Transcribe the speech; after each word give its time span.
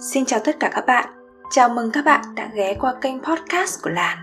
Xin 0.00 0.24
chào 0.24 0.40
tất 0.44 0.56
cả 0.60 0.70
các 0.74 0.86
bạn. 0.86 1.08
Chào 1.50 1.68
mừng 1.68 1.90
các 1.90 2.04
bạn 2.04 2.24
đã 2.34 2.50
ghé 2.54 2.76
qua 2.80 2.94
kênh 3.00 3.22
podcast 3.22 3.82
của 3.82 3.90
Làn. 3.90 4.18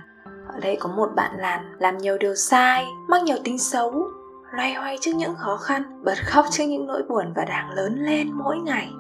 Ở 0.53 0.59
đây 0.59 0.77
có 0.79 0.89
một 0.89 1.09
bạn 1.15 1.31
Làn 1.37 1.75
làm 1.79 1.97
nhiều 1.97 2.17
điều 2.17 2.35
sai, 2.35 2.85
mắc 3.07 3.23
nhiều 3.23 3.37
tính 3.43 3.59
xấu, 3.59 4.07
loay 4.51 4.73
hoay 4.73 4.97
trước 5.01 5.11
những 5.15 5.35
khó 5.35 5.57
khăn, 5.57 6.03
bật 6.03 6.17
khóc 6.25 6.45
trước 6.51 6.63
những 6.67 6.87
nỗi 6.87 7.03
buồn 7.09 7.33
và 7.35 7.45
đang 7.45 7.69
lớn 7.71 7.95
lên 7.99 8.31
mỗi 8.33 8.57
ngày. 8.57 8.91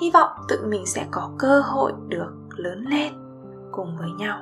Hy 0.00 0.10
vọng 0.10 0.30
tự 0.48 0.66
mình 0.68 0.86
sẽ 0.86 1.06
có 1.10 1.30
cơ 1.38 1.60
hội 1.60 1.92
được 2.08 2.32
lớn 2.56 2.84
lên 2.88 3.12
cùng 3.72 3.96
với 3.98 4.10
nhau. 4.18 4.38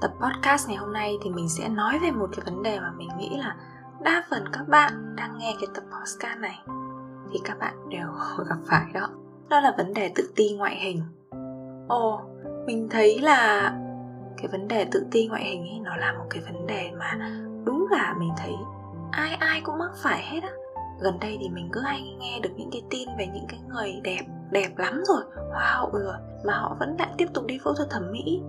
Tập 0.00 0.10
podcast 0.20 0.68
ngày 0.68 0.76
hôm 0.76 0.92
nay 0.92 1.18
thì 1.22 1.30
mình 1.30 1.48
sẽ 1.48 1.68
nói 1.68 1.98
về 2.02 2.10
một 2.10 2.30
cái 2.36 2.44
vấn 2.44 2.62
đề 2.62 2.80
mà 2.80 2.92
mình 2.96 3.08
nghĩ 3.18 3.36
là 3.38 3.56
đa 4.00 4.24
phần 4.30 4.44
các 4.52 4.68
bạn 4.68 5.16
đang 5.16 5.38
nghe 5.38 5.54
cái 5.60 5.68
tập 5.74 5.84
podcast 5.84 6.38
này 6.38 6.58
thì 7.32 7.40
các 7.44 7.58
bạn 7.58 7.88
đều 7.88 8.06
gặp 8.48 8.58
phải 8.66 8.86
đó. 8.94 9.08
Đó 9.50 9.60
là 9.60 9.74
vấn 9.76 9.94
đề 9.94 10.12
tự 10.14 10.32
ti 10.36 10.56
ngoại 10.56 10.76
hình. 10.76 11.02
Ồ, 11.88 12.20
mình 12.66 12.88
thấy 12.90 13.18
là 13.20 13.72
cái 14.36 14.48
vấn 14.52 14.68
đề 14.68 14.86
tự 14.92 15.06
ti 15.10 15.28
ngoại 15.28 15.44
hình 15.44 15.60
ấy 15.60 15.80
nó 15.80 15.96
là 15.96 16.12
một 16.12 16.24
cái 16.30 16.42
vấn 16.42 16.66
đề 16.66 16.90
mà 16.98 17.18
đúng 17.64 17.86
là 17.90 18.14
mình 18.18 18.30
thấy 18.38 18.54
ai 19.10 19.34
ai 19.34 19.60
cũng 19.64 19.78
mắc 19.78 19.90
phải 20.02 20.22
hết 20.22 20.40
á. 20.42 20.50
Gần 21.00 21.18
đây 21.20 21.38
thì 21.40 21.48
mình 21.48 21.68
cứ 21.72 21.80
hay 21.80 22.16
nghe 22.18 22.40
được 22.42 22.50
những 22.56 22.70
cái 22.72 22.82
tin 22.90 23.08
về 23.18 23.26
những 23.26 23.46
cái 23.48 23.60
người 23.68 24.00
đẹp 24.04 24.22
đẹp 24.50 24.68
lắm 24.76 25.02
rồi, 25.04 25.22
hoa 25.52 25.72
hậu 25.74 25.90
rồi, 25.92 26.16
mà 26.44 26.52
họ 26.54 26.76
vẫn 26.80 26.96
lại 26.98 27.08
tiếp 27.18 27.26
tục 27.34 27.46
đi 27.46 27.58
phẫu 27.64 27.74
thuật 27.74 27.90
thẩm 27.90 28.12
mỹ 28.12 28.40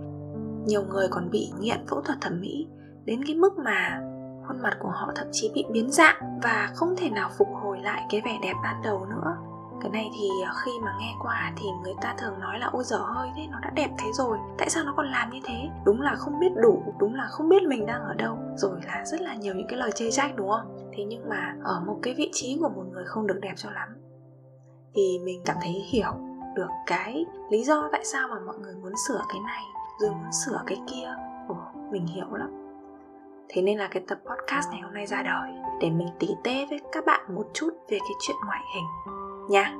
nhiều 0.66 0.82
người 0.82 1.08
còn 1.10 1.30
bị 1.30 1.50
nghiện 1.60 1.86
phẫu 1.86 2.00
thuật 2.00 2.20
thẩm 2.20 2.40
mỹ, 2.40 2.66
đến 3.04 3.24
cái 3.26 3.36
mức 3.36 3.58
mà 3.58 4.00
khuôn 4.46 4.62
mặt 4.62 4.76
của 4.80 4.88
họ 4.88 5.12
thậm 5.16 5.26
chí 5.32 5.50
bị 5.54 5.64
biến 5.72 5.90
dạng 5.90 6.40
và 6.42 6.70
không 6.74 6.96
thể 6.96 7.10
nào 7.10 7.30
phục 7.38 7.48
hồi 7.62 7.78
lại 7.80 8.06
cái 8.10 8.20
vẻ 8.24 8.38
đẹp 8.42 8.54
ban 8.62 8.82
đầu 8.82 9.06
nữa. 9.06 9.36
Cái 9.82 9.90
này 9.90 10.10
thì 10.18 10.28
ờ, 10.46 10.52
khi 10.64 10.70
mà 10.84 10.94
nghe 11.00 11.14
qua 11.22 11.52
thì 11.56 11.66
người 11.82 11.94
ta 12.00 12.14
thường 12.18 12.40
nói 12.40 12.58
là, 12.58 12.66
ôi 12.72 12.84
dở 12.84 12.98
hơi 12.98 13.28
thế 13.36 13.42
nó 13.50 13.58
đã 13.62 13.70
đẹp 13.70 13.90
thế 13.98 14.06
rồi, 14.12 14.38
tại 14.58 14.70
sao 14.70 14.84
nó 14.84 14.94
còn 14.96 15.06
làm 15.06 15.30
như 15.30 15.40
thế? 15.44 15.68
Đúng 15.84 16.00
là 16.00 16.14
không 16.14 16.40
biết 16.40 16.52
đủ, 16.62 16.82
đúng 16.98 17.14
là 17.14 17.26
không 17.26 17.48
biết 17.48 17.62
mình 17.62 17.86
đang 17.86 18.02
ở 18.02 18.14
đâu, 18.14 18.38
rồi 18.56 18.80
là 18.86 19.04
rất 19.04 19.20
là 19.20 19.34
nhiều 19.34 19.54
những 19.54 19.66
cái 19.68 19.78
lời 19.78 19.90
chê 19.94 20.10
trách, 20.10 20.36
đúng 20.36 20.48
không? 20.48 20.90
Thế 20.92 21.04
nhưng 21.04 21.28
mà 21.28 21.54
ở 21.64 21.82
một 21.86 21.98
cái 22.02 22.14
vị 22.14 22.30
trí 22.32 22.58
của 22.60 22.68
một 22.68 22.84
người 22.92 23.04
không 23.06 23.26
được 23.26 23.38
đẹp 23.42 23.54
cho 23.56 23.70
lắm, 23.70 23.88
thì 24.94 25.18
mình 25.24 25.42
cảm 25.44 25.56
thấy 25.62 25.72
hiểu 25.72 26.12
được 26.54 26.68
cái 26.86 27.26
lý 27.50 27.64
do 27.64 27.88
tại 27.92 28.04
sao 28.04 28.28
mà 28.28 28.36
mọi 28.46 28.58
người 28.58 28.74
muốn 28.74 28.92
sửa 29.08 29.22
cái 29.28 29.40
này 29.46 29.64
rồi 30.00 30.10
muốn 30.10 30.32
sửa 30.32 30.62
cái 30.66 30.78
kia. 30.86 31.14
Ồ 31.48 31.56
mình 31.90 32.06
hiểu 32.06 32.34
lắm. 32.34 32.50
Thế 33.48 33.62
nên 33.62 33.78
là 33.78 33.88
cái 33.90 34.02
tập 34.08 34.18
podcast 34.24 34.70
này 34.70 34.80
hôm 34.80 34.94
nay 34.94 35.06
ra 35.06 35.22
đời 35.22 35.50
để 35.80 35.90
mình 35.90 36.08
tỉ 36.18 36.28
tê 36.44 36.66
với 36.70 36.80
các 36.92 37.04
bạn 37.06 37.34
một 37.34 37.46
chút 37.54 37.70
về 37.90 37.98
cái 38.00 38.12
chuyện 38.20 38.36
ngoại 38.46 38.60
hình 38.74 38.84
nha. 39.50 39.74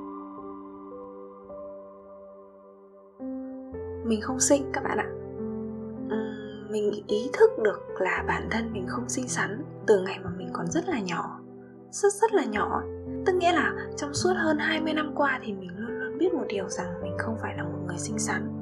Mình 4.05 4.21
không 4.21 4.39
xinh 4.39 4.71
các 4.73 4.83
bạn 4.83 4.97
ạ. 4.97 5.07
Uhm, 6.05 6.71
mình 6.71 7.03
ý 7.07 7.29
thức 7.33 7.49
được 7.63 7.81
là 7.99 8.23
bản 8.27 8.47
thân 8.51 8.73
mình 8.73 8.85
không 8.87 9.09
xinh 9.09 9.27
xắn 9.27 9.63
từ 9.87 10.01
ngày 10.01 10.19
mà 10.23 10.29
mình 10.37 10.49
còn 10.53 10.67
rất 10.67 10.87
là 10.87 10.99
nhỏ. 10.99 11.39
Rất 11.91 12.13
rất 12.13 12.33
là 12.33 12.45
nhỏ. 12.45 12.81
Tức 13.25 13.33
nghĩa 13.33 13.51
là 13.51 13.73
trong 13.97 14.13
suốt 14.13 14.33
hơn 14.35 14.57
20 14.59 14.93
năm 14.93 15.11
qua 15.15 15.39
thì 15.43 15.53
mình 15.53 15.69
luôn 15.77 15.99
luôn 15.99 16.17
biết 16.17 16.33
một 16.33 16.45
điều 16.47 16.69
rằng 16.69 17.01
mình 17.01 17.17
không 17.17 17.37
phải 17.41 17.57
là 17.57 17.63
một 17.63 17.79
người 17.87 17.97
xinh 17.97 18.19
xắn 18.19 18.60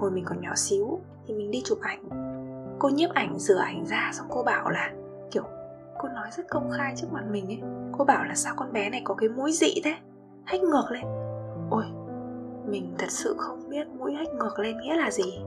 hồi 0.00 0.10
mình 0.10 0.24
còn 0.24 0.40
nhỏ 0.40 0.54
xíu 0.56 1.00
thì 1.26 1.34
mình 1.34 1.50
đi 1.50 1.62
chụp 1.64 1.78
ảnh. 1.80 2.08
Cô 2.78 2.88
nhiếp 2.88 3.10
ảnh 3.10 3.38
rửa 3.38 3.58
ảnh 3.58 3.84
ra 3.86 4.10
xong 4.12 4.26
cô 4.30 4.42
bảo 4.42 4.70
là, 4.70 4.92
kiểu, 5.30 5.44
cô 5.98 6.08
nói 6.08 6.28
rất 6.36 6.42
công 6.50 6.70
khai 6.70 6.94
trước 6.96 7.06
mặt 7.12 7.24
mình 7.30 7.46
ấy. 7.46 7.60
Cô 7.98 8.04
bảo 8.04 8.24
là 8.24 8.34
sao 8.34 8.54
con 8.56 8.72
bé 8.72 8.90
này 8.90 9.02
có 9.04 9.14
cái 9.14 9.28
mũi 9.28 9.52
dị 9.52 9.80
thế? 9.84 9.94
Hách 10.44 10.60
ngược 10.60 10.90
lên. 10.90 11.04
Ôi, 11.70 11.84
mình 12.66 12.94
thật 12.98 13.10
sự 13.10 13.34
không 13.38 13.68
biết 13.68 13.88
mũi 13.88 14.14
hách 14.14 14.34
ngược 14.34 14.58
lên 14.58 14.80
nghĩa 14.80 14.96
là 14.96 15.10
gì. 15.10 15.40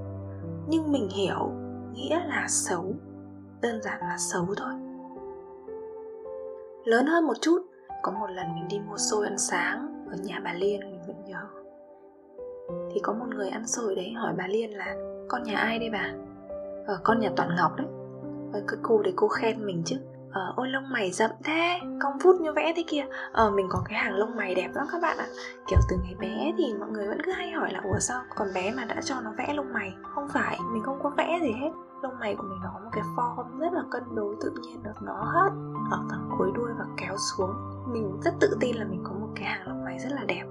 Nhưng 0.68 0.92
mình 0.92 1.10
hiểu 1.10 1.52
nghĩa 1.94 2.20
là 2.28 2.46
xấu, 2.48 2.94
đơn 3.62 3.82
giản 3.82 4.00
là 4.00 4.18
xấu 4.18 4.46
thôi. 4.58 4.74
Lớn 6.86 7.06
hơn 7.06 7.28
một 7.28 7.38
chút, 7.42 7.62
có 8.02 8.12
một 8.12 8.28
lần 8.28 8.56
mình 8.56 8.68
đi 8.70 8.80
mua 8.80 8.98
xôi 8.98 9.28
ăn 9.28 9.38
sáng 9.38 10.06
ở 10.12 10.18
nhà 10.24 10.42
bà 10.44 10.54
liên, 10.54 10.80
mình 10.80 11.02
vẫn 11.08 11.26
nhớ 11.26 11.61
thì 12.94 13.00
có 13.04 13.14
một 13.14 13.26
người 13.36 13.50
ăn 13.50 13.68
xôi 13.68 13.96
đấy 13.96 14.14
hỏi 14.14 14.34
bà 14.38 14.48
liên 14.48 14.78
là 14.78 14.96
con 15.28 15.44
nhà 15.44 15.58
ai 15.58 15.80
đây 15.80 15.90
bà? 15.90 16.12
Ờ, 16.88 17.00
con 17.04 17.20
nhà 17.20 17.30
toàn 17.36 17.56
ngọc 17.56 17.76
đấy. 17.76 17.88
Và 18.54 18.60
cái 18.68 18.80
cô 18.84 19.02
đấy 19.02 19.14
cô 19.16 19.28
khen 19.28 19.66
mình 19.66 19.82
chứ. 19.86 19.96
Ờ, 20.32 20.54
ôi 20.56 20.68
lông 20.70 20.90
mày 20.90 21.12
rậm 21.12 21.32
thế 21.44 21.80
cong 22.02 22.18
vút 22.24 22.36
như 22.42 22.54
vẽ 22.54 22.74
thế 22.76 22.84
kia. 22.88 23.06
Ờ 23.32 23.52
mình 23.52 23.68
có 23.70 23.82
cái 23.90 24.00
hàng 24.00 24.16
lông 24.16 24.36
mày 24.36 24.56
đẹp 24.56 24.70
lắm 24.74 24.88
các 24.92 25.02
bạn 25.02 25.18
ạ. 25.18 25.28
Kiểu 25.68 25.80
từ 25.90 25.98
ngày 26.04 26.16
bé 26.20 26.54
thì 26.58 26.74
mọi 26.80 26.90
người 26.90 27.08
vẫn 27.08 27.22
cứ 27.24 27.32
hay 27.32 27.52
hỏi 27.52 27.74
là 27.74 27.82
ủa 27.84 28.00
sao 28.00 28.22
còn 28.36 28.48
bé 28.56 28.72
mà 28.72 28.86
đã 28.86 28.96
cho 29.04 29.16
nó 29.24 29.32
vẽ 29.38 29.54
lông 29.54 29.74
mày? 29.74 29.94
Không 30.04 30.28
phải 30.30 30.58
mình 30.74 30.84
không 30.84 31.00
có 31.04 31.10
vẽ 31.18 31.40
gì 31.42 31.52
hết. 31.62 31.70
Lông 32.04 32.20
mày 32.20 32.36
của 32.36 32.44
mình 32.44 32.60
nó 32.64 32.70
có 32.74 32.80
một 32.80 32.90
cái 32.92 33.04
form 33.16 33.60
rất 33.60 33.74
là 33.74 33.84
cân 33.92 34.04
đối 34.16 34.36
tự 34.42 34.52
nhiên 34.62 34.84
được 34.84 35.02
nó 35.02 35.14
hết 35.14 35.50
ở 35.92 35.98
phần 36.10 36.30
cuối 36.38 36.52
đuôi 36.56 36.70
và 36.80 36.86
kéo 36.98 37.16
xuống. 37.18 37.52
Mình 37.88 38.20
rất 38.22 38.34
tự 38.40 38.58
tin 38.60 38.76
là 38.76 38.86
mình 38.86 39.02
có 39.04 39.12
một 39.12 39.30
cái 39.36 39.46
hàng 39.46 39.68
lông 39.68 39.86
mày 39.86 40.00
rất 40.00 40.10
là 40.12 40.24
đẹp 40.28 40.44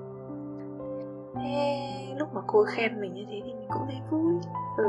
thế 1.34 2.14
lúc 2.18 2.34
mà 2.34 2.40
cô 2.46 2.64
khen 2.68 3.00
mình 3.00 3.14
như 3.14 3.24
thế 3.28 3.40
thì 3.44 3.54
mình 3.54 3.68
cũng 3.68 3.82
thấy 3.86 4.00
vui. 4.10 4.34
Ừ. 4.76 4.84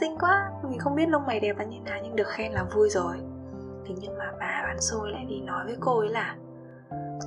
Xinh 0.00 0.16
quá 0.20 0.50
mình 0.62 0.78
không 0.78 0.94
biết 0.94 1.08
lông 1.08 1.26
mày 1.26 1.40
đẹp 1.40 1.58
là 1.58 1.64
như 1.64 1.80
nào 1.84 1.98
nhưng 2.02 2.16
được 2.16 2.26
khen 2.26 2.52
là 2.52 2.64
vui 2.74 2.88
rồi. 2.90 3.16
Thế 3.86 3.94
nhưng 4.00 4.18
mà 4.18 4.32
bà 4.40 4.62
bán 4.66 4.80
xôi 4.80 5.10
lại 5.10 5.24
đi 5.28 5.40
nói 5.40 5.64
với 5.66 5.76
cô 5.80 5.98
ấy 5.98 6.08
là 6.08 6.36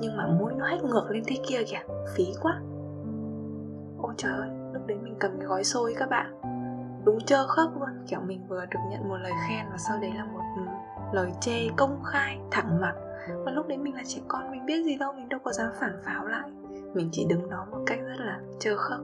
nhưng 0.00 0.16
mà 0.16 0.26
mũi 0.26 0.52
nó 0.56 0.66
hách 0.66 0.84
ngược 0.84 1.10
lên 1.10 1.22
thế 1.26 1.36
kia 1.48 1.58
kìa 1.66 1.80
phí 2.14 2.24
quá. 2.42 2.60
Ôi 3.98 4.14
trời 4.16 4.32
ơi 4.32 4.48
lúc 4.72 4.86
đấy 4.86 4.98
mình 5.02 5.16
cầm 5.20 5.38
cái 5.38 5.46
gói 5.46 5.64
xôi 5.64 5.94
các 5.98 6.10
bạn. 6.10 6.40
Đúng 7.04 7.20
trơ 7.20 7.46
khớp 7.46 7.70
luôn 7.80 7.88
kiểu 8.06 8.20
mình 8.20 8.46
vừa 8.48 8.66
được 8.66 8.80
nhận 8.90 9.08
một 9.08 9.16
lời 9.16 9.32
khen 9.48 9.66
và 9.70 9.76
sau 9.78 9.98
đấy 10.00 10.12
là 10.16 10.24
một 10.24 10.42
lời 11.12 11.32
chê 11.40 11.68
công 11.76 12.02
khai 12.04 12.38
thẳng 12.50 12.80
mặt. 12.80 12.94
Mà 13.44 13.52
lúc 13.52 13.68
đấy 13.68 13.78
mình 13.78 13.94
là 13.94 14.02
trẻ 14.06 14.20
con 14.28 14.50
mình 14.50 14.66
biết 14.66 14.84
gì 14.84 14.96
đâu 14.96 15.12
mình 15.12 15.28
đâu 15.28 15.40
có 15.44 15.52
dám 15.52 15.70
phản 15.80 16.00
pháo 16.04 16.26
lại 16.26 16.50
mình 16.94 17.08
chỉ 17.12 17.26
đứng 17.28 17.50
đó 17.50 17.66
một 17.70 17.78
cách 17.86 17.98
rất 18.06 18.16
là 18.18 18.40
trơ 18.58 18.76
khớp. 18.76 19.00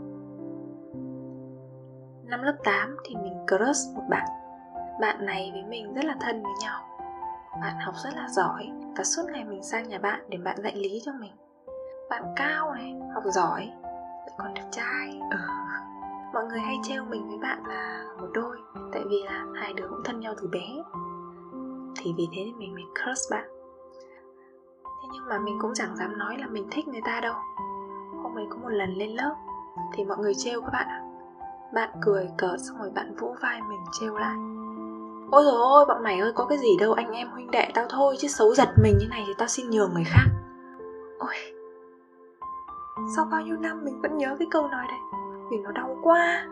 Năm 2.25 2.43
lớp 2.43 2.57
8 2.65 2.97
thì 3.05 3.15
mình 3.17 3.47
crush 3.47 3.97
một 3.97 4.03
bạn. 4.11 4.29
Bạn 5.01 5.27
này 5.27 5.51
với 5.53 5.63
mình 5.63 5.95
rất 5.95 6.05
là 6.05 6.17
thân 6.21 6.43
với 6.43 6.53
nhau. 6.61 6.81
Bạn 7.61 7.75
học 7.85 7.95
rất 8.05 8.11
là 8.17 8.29
giỏi. 8.29 8.71
Và 8.97 9.05
suốt 9.05 9.23
ngày 9.33 9.45
mình 9.45 9.63
sang 9.63 9.89
nhà 9.89 9.99
bạn 9.99 10.21
để 10.29 10.39
bạn 10.39 10.57
dạy 10.63 10.77
lý 10.77 11.03
cho 11.05 11.13
mình. 11.13 11.33
Bạn 12.11 12.23
cao 12.37 12.75
này, 12.75 12.95
học 13.15 13.25
giỏi, 13.27 13.71
lại 13.83 14.31
còn 14.39 14.55
đẹp 14.55 14.65
trai. 14.71 15.21
Ừ. 15.31 15.37
mọi 16.35 16.45
người 16.45 16.61
hay 16.61 16.77
trêu 16.83 17.05
mình 17.05 17.29
với 17.29 17.39
bạn 17.39 17.67
là 17.67 18.05
một 18.21 18.29
đôi, 18.35 18.57
tại 18.93 19.03
vì 19.09 19.23
là 19.25 19.47
hai 19.55 19.73
đứa 19.73 19.89
cũng 19.89 20.03
thân 20.05 20.21
nhau 20.21 20.35
từ 20.41 20.49
bé. 20.49 20.67
Thì 21.97 22.15
vì 22.17 22.29
thế 22.33 22.45
nên 22.45 22.59
mình 22.59 22.75
mới 22.75 22.85
crush 22.85 23.31
bạn. 23.31 23.49
Thế 24.85 25.09
nhưng 25.13 25.29
mà 25.29 25.39
mình 25.39 25.59
cũng 25.61 25.75
chẳng 25.75 25.97
dám 25.97 26.19
nói 26.19 26.37
là 26.39 26.47
mình 26.47 26.69
thích 26.71 26.89
người 26.89 27.03
ta 27.05 27.21
đâu 27.21 27.35
hôm 28.35 28.41
ấy 28.41 28.47
có 28.51 28.57
một 28.57 28.69
lần 28.69 28.95
lên 28.95 29.11
lớp, 29.11 29.35
thì 29.93 30.05
mọi 30.05 30.19
người 30.19 30.35
trêu 30.35 30.61
các 30.61 30.71
bạn 30.73 30.89
ạ. 30.89 31.03
Bạn 31.75 31.89
cười 32.03 32.29
cợt 32.39 32.61
xong 32.61 32.79
rồi 32.79 32.91
bạn 32.95 33.17
vỗ 33.17 33.35
vai 33.43 33.61
mình 33.69 33.81
trêu 34.01 34.15
lại. 34.15 34.37
Ôi 35.31 35.45
rồi 35.45 35.55
ôi, 35.55 35.85
bọn 35.89 36.03
mày 36.03 36.21
ơi, 36.21 36.33
có 36.35 36.45
cái 36.45 36.59
gì 36.59 36.77
đâu, 36.81 36.93
anh 36.93 37.13
em 37.13 37.29
huynh 37.31 37.51
đệ 37.51 37.71
tao 37.75 37.87
thôi, 37.89 38.17
chứ 38.19 38.29
xấu 38.29 38.55
giật 38.55 38.69
mình 38.83 38.99
như 38.99 39.07
này 39.11 39.25
thì 39.27 39.33
tao 39.39 39.49
xin 39.49 39.71
nhường 39.71 39.95
người 39.95 40.05
khác. 40.07 40.25
Ôi. 41.19 41.35
Sau 43.17 43.25
bao 43.31 43.41
nhiêu 43.41 43.57
năm 43.57 43.85
mình 43.85 44.01
vẫn 44.03 44.19
nhớ 44.19 44.37
cái 44.39 44.49
câu 44.51 44.69
nói 44.69 44.87
đấy, 44.89 45.21
vì 45.51 45.59
nó 45.59 45.71
đau 45.71 45.97
quá. 46.03 46.47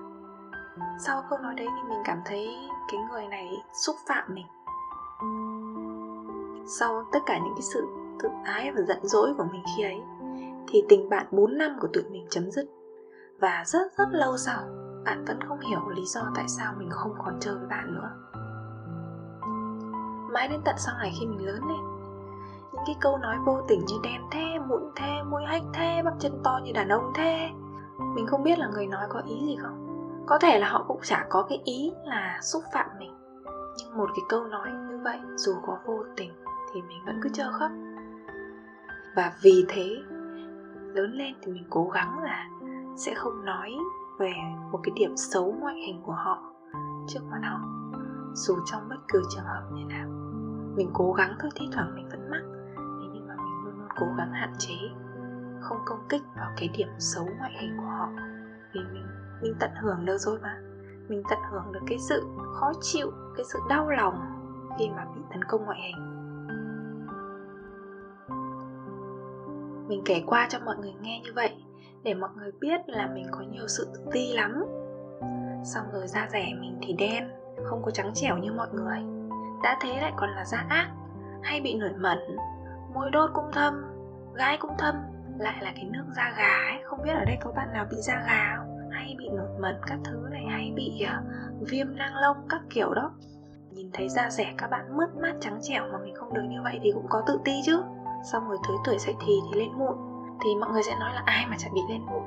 Sau 0.98 1.22
câu 1.30 1.38
nói 1.38 1.54
đấy 1.54 1.66
thì 1.76 1.88
mình 1.88 1.98
cảm 2.04 2.18
thấy 2.24 2.58
cái 2.92 3.00
người 3.10 3.26
này 3.26 3.62
xúc 3.72 3.96
phạm 4.06 4.34
mình. 4.34 4.46
Sau 6.66 7.04
tất 7.12 7.18
cả 7.26 7.38
những 7.38 7.54
cái 7.54 7.62
sự 7.62 7.86
tự 8.22 8.28
ái 8.44 8.72
và 8.72 8.82
giận 8.82 8.98
dỗi 9.02 9.34
của 9.38 9.44
mình 9.52 9.62
khi 9.76 9.82
ấy 9.82 10.02
thì 10.68 10.82
tình 10.88 11.08
bạn 11.08 11.26
4 11.30 11.58
năm 11.58 11.76
của 11.80 11.88
tụi 11.92 12.02
mình 12.10 12.26
chấm 12.30 12.50
dứt. 12.50 12.66
Và 13.40 13.62
rất 13.66 13.92
rất 13.98 14.08
lâu 14.12 14.36
sau, 14.36 14.60
bạn 15.04 15.24
vẫn 15.24 15.40
không 15.48 15.60
hiểu 15.60 15.88
lý 15.88 16.04
do 16.06 16.20
tại 16.34 16.44
sao 16.48 16.74
mình 16.78 16.90
không 16.90 17.14
còn 17.24 17.34
chơi 17.40 17.54
với 17.54 17.66
bạn 17.68 17.94
nữa. 17.94 18.10
Mãi 20.32 20.48
đến 20.48 20.60
tận 20.64 20.74
sau 20.78 20.94
này 20.98 21.12
khi 21.20 21.26
mình 21.26 21.46
lớn 21.46 21.60
lên, 21.68 21.80
những 22.72 22.82
cái 22.86 22.96
câu 23.00 23.18
nói 23.18 23.36
vô 23.46 23.60
tình 23.68 23.80
như 23.86 23.94
đen 24.02 24.20
thế 24.30 24.58
mụn 24.68 24.82
thế 24.96 25.22
mũi 25.30 25.42
hách 25.46 25.62
thế 25.74 26.02
bắp 26.04 26.14
chân 26.18 26.40
to 26.44 26.60
như 26.64 26.72
đàn 26.72 26.88
ông 26.88 27.12
thế 27.14 27.50
mình 28.14 28.26
không 28.26 28.42
biết 28.42 28.58
là 28.58 28.68
người 28.68 28.86
nói 28.86 29.06
có 29.08 29.22
ý 29.26 29.46
gì 29.46 29.56
không. 29.62 29.78
Có 30.26 30.38
thể 30.38 30.58
là 30.58 30.68
họ 30.68 30.84
cũng 30.88 31.00
chả 31.02 31.26
có 31.28 31.42
cái 31.48 31.60
ý 31.64 31.92
là 32.04 32.38
xúc 32.42 32.62
phạm 32.72 32.86
mình. 32.98 33.14
Nhưng 33.78 33.96
một 33.96 34.10
cái 34.14 34.24
câu 34.28 34.44
nói 34.44 34.68
như 34.88 34.98
vậy 35.04 35.18
dù 35.36 35.52
có 35.66 35.78
vô 35.86 36.04
tình 36.16 36.32
thì 36.72 36.82
mình 36.82 36.98
vẫn 37.06 37.20
cứ 37.22 37.28
trơ 37.32 37.52
khóc. 37.52 37.70
Và 39.16 39.32
vì 39.42 39.64
thế 39.68 39.96
lớn 40.94 41.12
lên 41.12 41.34
thì 41.42 41.52
mình 41.52 41.64
cố 41.70 41.88
gắng 41.88 42.18
là 42.18 42.48
sẽ 42.96 43.14
không 43.14 43.44
nói 43.44 43.76
về 44.18 44.32
một 44.72 44.80
cái 44.82 44.92
điểm 44.96 45.16
xấu 45.16 45.52
ngoại 45.60 45.74
hình 45.74 46.02
của 46.06 46.12
họ 46.12 46.42
trước 47.06 47.20
mặt 47.30 47.40
họ. 47.42 47.60
Dù 48.34 48.56
trong 48.64 48.88
bất 48.88 48.96
cứ 49.08 49.22
trường 49.34 49.44
hợp 49.44 49.62
như 49.74 49.84
nào, 49.84 50.08
mình 50.76 50.90
cố 50.92 51.12
gắng 51.12 51.34
thôi, 51.40 51.50
thi 51.54 51.66
thoảng 51.72 51.94
mình 51.94 52.08
vẫn 52.08 52.30
mắc. 52.30 52.42
Thế 52.76 53.06
nhưng 53.12 53.28
mà 53.28 53.34
mình 53.36 53.64
luôn 53.64 53.78
luôn 53.78 53.88
cố 53.96 54.06
gắng 54.18 54.32
hạn 54.32 54.52
chế, 54.58 54.74
không 55.60 55.78
công 55.86 56.06
kích 56.08 56.22
vào 56.36 56.50
cái 56.56 56.68
điểm 56.76 56.88
xấu 56.98 57.24
ngoại 57.38 57.52
hình 57.60 57.76
của 57.76 57.86
họ. 57.86 58.08
Vì 58.74 58.80
mình 58.92 59.06
mình 59.42 59.54
tận 59.60 59.70
hưởng 59.82 60.04
được 60.04 60.18
rồi 60.18 60.38
mà. 60.42 60.60
Mình 61.08 61.22
tận 61.30 61.38
hưởng 61.50 61.72
được 61.72 61.80
cái 61.86 61.98
sự 61.98 62.22
khó 62.54 62.72
chịu, 62.80 63.10
cái 63.36 63.44
sự 63.52 63.58
đau 63.68 63.88
lòng 63.88 64.14
khi 64.78 64.90
mà 64.96 65.04
bị 65.14 65.20
tấn 65.30 65.44
công 65.44 65.64
ngoại 65.64 65.80
hình. 65.80 66.11
Mình 69.88 70.02
kể 70.04 70.22
qua 70.26 70.46
cho 70.50 70.58
mọi 70.64 70.76
người 70.76 70.92
nghe 71.00 71.20
như 71.24 71.30
vậy 71.34 71.50
để 72.02 72.14
mọi 72.14 72.30
người 72.36 72.50
biết 72.60 72.80
là 72.86 73.06
mình 73.14 73.26
có 73.30 73.40
nhiều 73.40 73.68
sự 73.68 73.88
tự 73.94 74.00
ti 74.12 74.32
lắm. 74.32 74.64
Xong 75.64 75.84
rồi 75.92 76.06
da 76.06 76.28
rẻ 76.32 76.54
mình 76.60 76.78
thì 76.82 76.92
đen 76.92 77.28
không 77.64 77.82
có 77.82 77.90
trắng 77.90 78.10
trẻo 78.14 78.38
như 78.38 78.52
mọi 78.52 78.68
người. 78.72 78.98
Đã 79.62 79.78
thế 79.82 80.00
lại 80.00 80.12
còn 80.16 80.30
là 80.30 80.44
da 80.44 80.66
ác 80.68 80.90
hay 81.42 81.60
bị 81.60 81.74
nổi 81.74 81.92
mẩn 81.98 82.18
môi 82.94 83.10
đốt 83.10 83.30
cũng 83.34 83.52
thâm 83.52 83.74
gái 84.34 84.56
cũng 84.60 84.72
thâm 84.78 84.94
lại 85.38 85.56
là 85.60 85.72
cái 85.74 85.84
nước 85.84 86.04
da 86.16 86.34
gà 86.36 86.72
ấy. 86.72 86.82
Không 86.84 87.02
biết 87.04 87.12
ở 87.12 87.24
đây 87.24 87.36
có 87.40 87.52
bạn 87.52 87.72
nào 87.72 87.86
bị 87.90 87.96
da 87.96 88.14
gà 88.26 88.56
không? 88.56 88.90
Hay 88.90 89.14
bị 89.18 89.28
nổi 89.28 89.48
mẩn 89.60 89.76
các 89.86 89.98
thứ 90.04 90.26
này 90.30 90.44
hay 90.50 90.72
bị 90.76 91.04
uh, 91.04 91.68
viêm 91.68 91.96
nang 91.96 92.14
lông 92.16 92.36
các 92.48 92.60
kiểu 92.70 92.94
đó. 92.94 93.12
Nhìn 93.70 93.90
thấy 93.92 94.08
da 94.08 94.30
rẻ 94.30 94.54
các 94.58 94.70
bạn 94.70 94.96
mướt 94.96 95.08
mát 95.22 95.34
trắng 95.40 95.58
trẻo 95.62 95.88
mà 95.92 95.98
mình 95.98 96.14
không 96.14 96.34
được 96.34 96.42
như 96.48 96.62
vậy 96.62 96.80
thì 96.82 96.92
cũng 96.94 97.06
có 97.08 97.22
tự 97.26 97.40
ti 97.44 97.52
chứ 97.64 97.82
xong 98.24 98.48
rồi 98.48 98.58
tới 98.68 98.76
tuổi 98.84 98.98
dậy 98.98 99.14
thì 99.26 99.40
thì 99.46 99.60
lên 99.60 99.72
mụn 99.72 99.96
thì 100.40 100.54
mọi 100.60 100.70
người 100.70 100.82
sẽ 100.82 100.96
nói 101.00 101.14
là 101.14 101.22
ai 101.26 101.46
mà 101.50 101.56
chả 101.58 101.68
bị 101.74 101.80
lên 101.88 102.02
mụn 102.06 102.22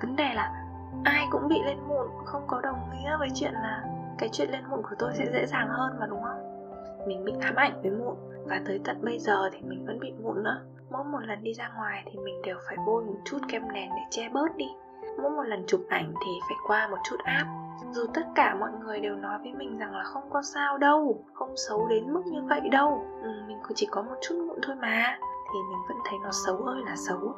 vấn 0.00 0.16
đề 0.16 0.34
là 0.34 0.64
ai 1.04 1.26
cũng 1.30 1.48
bị 1.48 1.62
lên 1.64 1.78
mụn 1.88 2.06
không 2.24 2.44
có 2.46 2.60
đồng 2.60 2.78
nghĩa 2.92 3.16
với 3.18 3.28
chuyện 3.34 3.52
là 3.52 3.84
cái 4.18 4.28
chuyện 4.32 4.50
lên 4.50 4.64
mụn 4.70 4.82
của 4.82 4.96
tôi 4.98 5.10
sẽ 5.14 5.26
dễ 5.32 5.46
dàng 5.46 5.68
hơn 5.68 5.96
mà, 6.00 6.06
đúng 6.06 6.22
không? 6.22 6.68
Mình 7.06 7.24
bị 7.24 7.32
ám 7.40 7.54
ảnh 7.54 7.82
với 7.82 7.90
mụn 7.90 8.14
và 8.44 8.60
tới 8.66 8.80
tận 8.84 9.04
bây 9.04 9.18
giờ 9.18 9.50
thì 9.52 9.58
mình 9.62 9.86
vẫn 9.86 10.00
bị 10.00 10.12
mụn 10.22 10.42
nữa. 10.42 10.60
Mỗi 10.90 11.04
một 11.04 11.18
lần 11.26 11.42
đi 11.42 11.54
ra 11.54 11.70
ngoài 11.76 12.02
thì 12.06 12.18
mình 12.18 12.42
đều 12.42 12.56
phải 12.66 12.76
bôi 12.86 13.04
một 13.04 13.16
chút 13.24 13.38
kem 13.48 13.62
nền 13.72 13.88
để 13.88 14.02
che 14.10 14.28
bớt 14.28 14.56
đi. 14.56 14.68
Mỗi 15.22 15.30
một 15.30 15.42
lần 15.42 15.64
chụp 15.66 15.80
ảnh 15.88 16.14
thì 16.24 16.30
phải 16.48 16.56
qua 16.66 16.88
một 16.88 16.98
chút 17.04 17.16
áp 17.24 17.63
dù 17.90 18.02
tất 18.14 18.26
cả 18.34 18.56
mọi 18.60 18.70
người 18.80 19.00
đều 19.00 19.16
nói 19.16 19.38
với 19.42 19.52
mình 19.52 19.78
rằng 19.78 19.94
là 19.94 20.04
không 20.04 20.22
có 20.30 20.42
sao 20.42 20.78
đâu 20.78 21.24
không 21.32 21.56
xấu 21.56 21.88
đến 21.88 22.12
mức 22.12 22.22
như 22.26 22.42
vậy 22.48 22.60
đâu. 22.72 23.04
Ừ, 23.22 23.28
mình 23.46 23.58
chỉ 23.74 23.86
có 23.90 24.02
một 24.02 24.16
chút 24.20 24.34
mụn 24.48 24.58
thôi 24.62 24.76
mà. 24.76 25.18
Thì 25.52 25.58
mình 25.70 25.78
vẫn 25.88 25.96
thấy 26.04 26.18
nó 26.22 26.30
xấu 26.46 26.56
ơi 26.56 26.82
là 26.86 26.96
xấu. 26.96 27.34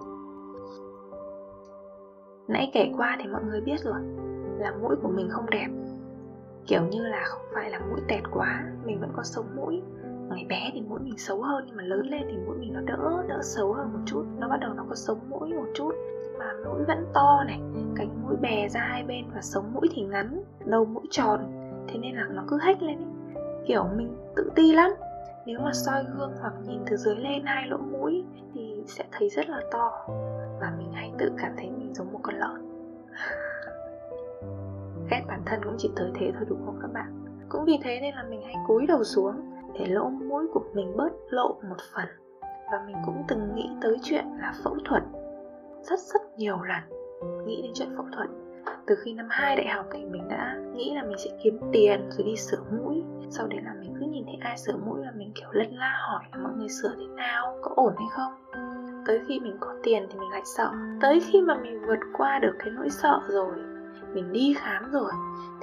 Nãy 2.48 2.70
kể 2.74 2.92
qua 2.96 3.16
thì 3.20 3.26
mọi 3.26 3.44
người 3.44 3.60
biết 3.60 3.80
rồi 3.80 4.00
là 4.58 4.72
mũi 4.82 4.96
của 5.02 5.08
mình 5.08 5.28
không 5.30 5.50
đẹp. 5.50 5.68
Kiểu 6.66 6.82
như 6.90 7.02
là 7.02 7.22
không 7.24 7.42
phải 7.54 7.70
là 7.70 7.80
mũi 7.90 8.00
tẹt 8.08 8.22
quá 8.32 8.64
mình 8.84 9.00
vẫn 9.00 9.10
có 9.16 9.22
sống 9.22 9.46
mũi. 9.56 9.82
Ngày 10.30 10.46
bé 10.48 10.70
thì 10.74 10.80
mũi 10.80 11.00
mình 11.02 11.18
xấu 11.18 11.42
hơn 11.42 11.64
nhưng 11.66 11.76
mà 11.76 11.82
lớn 11.82 12.06
lên 12.06 12.22
thì 12.30 12.36
mũi 12.46 12.56
mình 12.56 12.72
nó 12.72 12.80
đỡ 12.80 13.24
đỡ 13.28 13.40
xấu 13.42 13.72
hơn 13.72 13.92
một 13.92 14.00
chút. 14.06 14.24
Nó 14.38 14.48
bắt 14.48 14.56
đầu 14.60 14.74
nó 14.74 14.84
có 14.88 14.94
sống 14.94 15.18
mũi 15.30 15.52
một 15.54 15.66
chút 15.74 15.92
mà 16.38 16.52
mũi 16.64 16.84
vẫn 16.84 17.06
to 17.14 17.44
này, 17.46 17.60
cánh 17.96 18.22
mũi 18.22 18.36
bè 18.36 18.68
ra 18.68 18.80
hai 18.80 19.04
bên 19.04 19.24
và 19.34 19.40
sống 19.42 19.72
mũi 19.72 19.88
thì 19.92 20.02
ngắn, 20.02 20.42
đầu 20.64 20.84
mũi 20.84 21.04
tròn. 21.10 21.40
Thế 21.88 21.98
nên 21.98 22.14
là 22.14 22.24
nó 22.30 22.44
cứ 22.48 22.58
hếch 22.62 22.82
lên 22.82 22.98
ấy. 22.98 23.44
kiểu 23.66 23.84
mình 23.96 24.16
tự 24.36 24.50
ti 24.54 24.72
lắm. 24.72 24.90
Nếu 25.46 25.60
mà 25.60 25.72
soi 25.72 26.04
gương 26.16 26.32
hoặc 26.40 26.52
nhìn 26.66 26.80
từ 26.90 26.96
dưới 26.96 27.16
lên 27.16 27.42
hai 27.44 27.68
lỗ 27.68 27.76
mũi 27.76 28.24
thì 28.54 28.82
sẽ 28.86 29.04
thấy 29.12 29.28
rất 29.28 29.48
là 29.48 29.60
to. 29.70 30.06
Và 30.60 30.72
mình 30.78 30.92
hay 30.92 31.12
tự 31.18 31.32
cảm 31.38 31.52
thấy 31.56 31.70
mình 31.70 31.94
giống 31.94 32.12
một 32.12 32.20
con 32.22 32.34
lợn. 32.34 32.70
Ghét 35.10 35.22
bản 35.28 35.42
thân 35.46 35.60
cũng 35.64 35.74
chỉ 35.78 35.90
tới 35.96 36.10
thế 36.14 36.32
thôi 36.34 36.44
đúng 36.48 36.66
không 36.66 36.78
các 36.82 36.92
bạn? 36.92 37.24
Cũng 37.48 37.64
vì 37.64 37.78
thế 37.82 37.98
nên 38.00 38.14
là 38.14 38.22
mình 38.22 38.42
hay 38.42 38.54
cúi 38.66 38.86
đầu 38.86 39.04
xuống 39.04 39.34
để 39.74 39.86
lỗ 39.86 40.08
mũi 40.08 40.46
của 40.54 40.64
mình 40.74 40.96
bớt 40.96 41.12
lộ 41.30 41.60
một 41.68 41.76
phần. 41.94 42.06
Và 42.72 42.82
mình 42.86 42.96
cũng 43.06 43.24
từng 43.28 43.54
nghĩ 43.54 43.70
tới 43.82 43.96
chuyện 44.02 44.24
là 44.40 44.54
phẫu 44.64 44.76
thuật 44.84 45.02
rất 45.90 45.98
rất 45.98 46.20
nhiều 46.36 46.62
lần 46.62 46.82
nghĩ 47.46 47.62
đến 47.62 47.72
chuyện 47.74 47.88
phẫu 47.96 48.06
thuật. 48.12 48.28
Từ 48.86 48.94
khi 49.04 49.12
năm 49.12 49.26
2 49.30 49.56
đại 49.56 49.68
học 49.68 49.86
thì 49.92 50.04
mình 50.04 50.28
đã 50.28 50.56
nghĩ 50.74 50.94
là 50.94 51.02
mình 51.02 51.18
sẽ 51.18 51.30
kiếm 51.44 51.58
tiền 51.72 52.10
rồi 52.10 52.26
đi 52.26 52.36
sửa 52.36 52.62
mũi. 52.70 53.02
Sau 53.30 53.46
đấy 53.46 53.60
là 53.64 53.74
mình 53.80 53.94
cứ 54.00 54.06
nhìn 54.06 54.24
thấy 54.24 54.36
ai 54.40 54.58
sửa 54.58 54.76
mũi 54.86 55.00
là 55.04 55.12
mình, 55.16 55.32
kiểu 55.34 55.48
lân 55.52 55.74
la 55.74 55.92
hỏi 56.08 56.24
là 56.32 56.38
mọi 56.42 56.52
người 56.56 56.68
sửa 56.68 56.94
thế 56.98 57.06
nào, 57.06 57.58
có 57.62 57.70
ổn 57.76 57.94
hay 57.98 58.06
không. 58.10 58.32
Tới 59.06 59.20
khi 59.28 59.40
mình 59.40 59.56
có 59.60 59.74
tiền 59.82 60.06
thì 60.10 60.18
mình 60.18 60.30
lại 60.30 60.42
sợ. 60.56 60.70
Tới 61.00 61.20
khi 61.20 61.40
mà 61.40 61.54
mình 61.62 61.82
vượt 61.86 61.98
qua 62.18 62.38
được 62.38 62.52
cái 62.58 62.70
nỗi 62.70 62.90
sợ 62.90 63.20
rồi, 63.28 63.56
mình 64.14 64.32
đi 64.32 64.54
khám 64.58 64.90
rồi, 64.90 65.12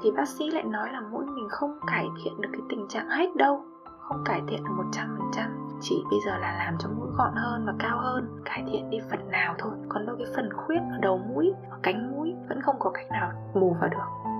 thì 0.01 0.11
bác 0.11 0.27
sĩ 0.27 0.51
lại 0.51 0.63
nói 0.63 0.89
là 0.93 1.01
mũi 1.01 1.25
mình 1.25 1.47
không 1.49 1.79
cải 1.87 2.07
thiện 2.23 2.41
được 2.41 2.49
cái 2.53 2.61
tình 2.69 2.85
trạng 2.89 3.09
hết 3.09 3.35
đâu, 3.35 3.63
không 3.99 4.23
cải 4.25 4.41
thiện 4.47 4.63
được 4.63 4.73
một 4.77 4.89
trăm 4.91 5.15
phần 5.17 5.27
trăm 5.33 5.62
chỉ 5.83 6.03
bây 6.09 6.19
giờ 6.25 6.37
là 6.37 6.55
làm 6.57 6.75
cho 6.79 6.89
mũi 6.89 7.07
gọn 7.17 7.33
hơn 7.35 7.65
và 7.65 7.73
cao 7.79 7.97
hơn, 7.97 8.41
cải 8.45 8.63
thiện 8.67 8.89
đi 8.89 8.99
phần 9.09 9.29
nào 9.31 9.55
thôi. 9.57 9.71
Còn 9.89 10.05
đâu 10.05 10.15
cái 10.17 10.27
phần 10.35 10.49
khuyết 10.53 10.79
ở 10.91 10.97
đầu 11.01 11.17
mũi, 11.17 11.53
ở 11.69 11.77
cánh 11.83 12.11
mũi 12.11 12.35
vẫn 12.49 12.61
không 12.61 12.75
có 12.79 12.89
cách 12.89 13.11
nào 13.11 13.31
bù 13.53 13.75
vào 13.79 13.89
được. 13.89 14.31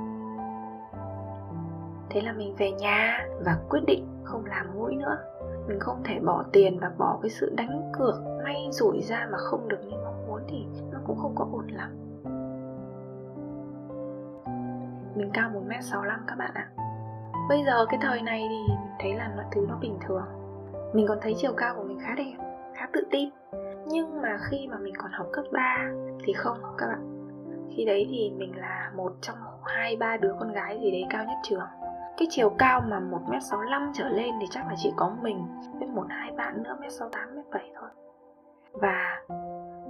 Thế 2.10 2.22
là 2.22 2.34
mình 2.34 2.56
về 2.58 2.72
nhà 2.72 3.28
và 3.46 3.58
quyết 3.70 3.82
định 3.88 4.08
không 4.24 4.46
làm 4.46 4.66
mũi 4.76 4.96
nữa. 4.96 5.18
Mình 5.68 5.80
không 5.80 6.02
thể 6.04 6.20
bỏ 6.20 6.44
tiền 6.52 6.80
và 6.80 6.92
bỏ 6.98 7.20
cái 7.22 7.30
sự 7.30 7.54
đánh 7.58 7.92
cược 7.98 8.16
may 8.44 8.68
rủi 8.72 9.02
ra 9.02 9.28
mà 9.32 9.38
không 9.38 9.68
được 9.68 9.80
như 9.86 9.98
mong 10.04 10.28
muốn 10.28 10.42
thì 10.48 10.66
nó 10.92 11.00
cũng 11.08 11.18
không 11.18 11.36
có 11.36 11.48
ổn 11.52 11.68
lắm. 11.68 11.90
Mình 15.16 15.30
cao 15.34 15.50
1m65 15.50 16.20
các 16.28 16.38
bạn 16.38 16.52
ạ. 16.54 16.70
Bây 17.50 17.64
giờ 17.66 17.86
cái 17.90 18.00
thời 18.02 18.22
này 18.22 18.48
thì 18.50 18.74
mình 18.74 18.96
thấy 19.00 19.14
là 19.14 19.32
mọi 19.36 19.46
thứ 19.52 19.66
nó 19.70 19.78
bình 19.82 19.98
thường. 20.08 20.43
Mình 20.94 21.06
còn 21.08 21.18
thấy 21.22 21.34
chiều 21.38 21.54
cao 21.58 21.76
của 21.78 21.84
mình 21.84 22.00
khá 22.00 22.16
đẹp, 22.18 22.34
khá 22.76 22.88
tự 22.94 23.02
tin. 23.12 23.30
Nhưng 23.88 24.22
mà 24.22 24.38
khi 24.50 24.68
mà 24.72 24.78
mình 24.78 24.94
còn 24.98 25.12
học 25.12 25.28
cấp 25.34 25.46
3 25.52 25.92
thì 26.24 26.34
không 26.34 26.58
các 26.78 26.88
bạn. 26.88 27.30
Khi 27.76 27.86
đấy 27.86 28.08
thì 28.10 28.32
mình 28.38 28.58
là 28.58 28.92
một 28.96 29.12
trong 29.22 29.38
hai 29.66 29.96
ba 29.96 30.18
đứa 30.18 30.34
con 30.40 30.52
gái 30.52 30.80
gì 30.82 30.92
đấy 30.92 31.06
cao 31.10 31.24
nhất 31.24 31.38
trường. 31.44 31.68
Cái 32.18 32.28
chiều 32.30 32.50
cao 32.50 32.82
mà 32.88 33.00
1m65 33.00 33.92
trở 33.94 34.10
lên 34.10 34.34
thì 34.42 34.48
chắc 34.50 34.68
là 34.68 34.74
chỉ 34.78 34.94
có 34.96 35.12
mình 35.22 35.46
với 35.80 35.88
một 35.88 36.06
hai 36.10 36.32
bạn 36.32 36.64
nữa 36.64 36.78
mét 36.82 36.92
68 36.92 37.36
mét 37.36 37.46
7 37.52 37.72
thôi. 37.80 37.90
Và 38.74 39.22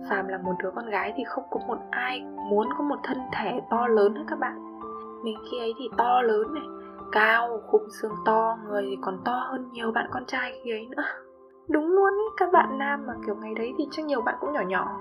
phàm 0.09 0.27
là 0.27 0.37
một 0.37 0.53
đứa 0.63 0.71
con 0.71 0.89
gái 0.89 1.13
thì 1.15 1.23
không 1.23 1.43
có 1.51 1.59
một 1.67 1.77
ai 1.91 2.21
muốn 2.21 2.67
có 2.77 2.83
một 2.83 2.99
thân 3.03 3.17
thể 3.33 3.61
to 3.69 3.87
lớn 3.87 4.15
hết 4.15 4.23
các 4.27 4.39
bạn. 4.39 4.79
Mình 5.23 5.37
khi 5.51 5.59
ấy 5.59 5.73
thì 5.79 5.89
to 5.97 6.21
lớn 6.21 6.53
này 6.53 6.63
cao, 7.13 7.61
khung 7.67 7.89
xương 8.01 8.15
to, 8.25 8.57
người 8.67 8.83
thì 8.89 8.97
còn 9.01 9.21
to 9.25 9.47
hơn 9.51 9.69
nhiều 9.71 9.91
bạn 9.91 10.07
con 10.11 10.25
trai 10.25 10.61
khi 10.63 10.71
ấy 10.71 10.87
nữa. 10.87 11.03
Đúng 11.69 11.91
luôn 11.91 12.13
ý, 12.13 12.25
các 12.37 12.51
bạn 12.53 12.77
nam 12.77 13.05
mà 13.07 13.13
kiểu 13.25 13.35
ngày 13.35 13.53
đấy 13.53 13.73
thì 13.77 13.87
chắc 13.91 14.05
nhiều 14.05 14.21
bạn 14.21 14.35
cũng 14.39 14.53
nhỏ 14.53 14.61
nhỏ. 14.61 14.99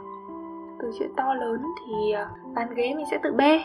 Từ 0.79 0.91
chuyện 0.99 1.11
to 1.17 1.35
lớn 1.35 1.63
thì 1.81 2.13
à, 2.13 2.31
bàn 2.55 2.75
ghế 2.75 2.95
mình 2.97 3.07
sẽ 3.11 3.19
tự 3.23 3.33
bê, 3.33 3.63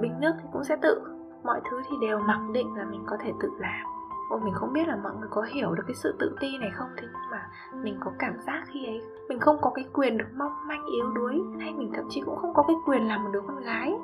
bình 0.00 0.20
nước 0.20 0.32
thì 0.42 0.48
cũng 0.52 0.64
sẽ 0.64 0.76
tự. 0.82 1.02
Mọi 1.44 1.60
thứ 1.70 1.82
thì 1.88 1.96
đều 2.00 2.18
mặc 2.18 2.40
định 2.52 2.74
là 2.74 2.84
mình 2.84 3.02
có 3.06 3.16
thể 3.20 3.32
tự 3.40 3.50
làm. 3.58 3.86
Ôi 4.30 4.40
mình 4.44 4.54
không 4.54 4.72
biết 4.72 4.88
là 4.88 4.96
mọi 5.02 5.12
người 5.20 5.28
có 5.30 5.42
hiểu 5.42 5.74
được 5.74 5.82
cái 5.86 5.94
sự 5.94 6.16
tự 6.18 6.36
ti 6.40 6.58
này 6.58 6.70
không, 6.74 6.88
Thế 6.96 7.06
nhưng 7.12 7.30
mà 7.30 7.48
mình 7.82 7.96
có 8.04 8.10
cảm 8.18 8.40
giác 8.46 8.62
khi 8.66 8.86
ấy, 8.86 9.02
Mình 9.28 9.40
không 9.40 9.56
có 9.60 9.70
cái 9.74 9.84
quyền 9.92 10.18
được 10.18 10.28
mong 10.36 10.52
manh 10.66 10.84
yếu 10.86 11.10
đuối, 11.14 11.42
Hay 11.60 11.72
mình 11.72 11.92
thậm 11.94 12.04
chí 12.10 12.20
cũng 12.20 12.36
không 12.36 12.54
có 12.54 12.62
cái 12.62 12.76
quyền 12.86 13.08
làm 13.08 13.24
một 13.24 13.30
đứa 13.32 13.40
con 13.46 13.60
gái. 13.60 13.94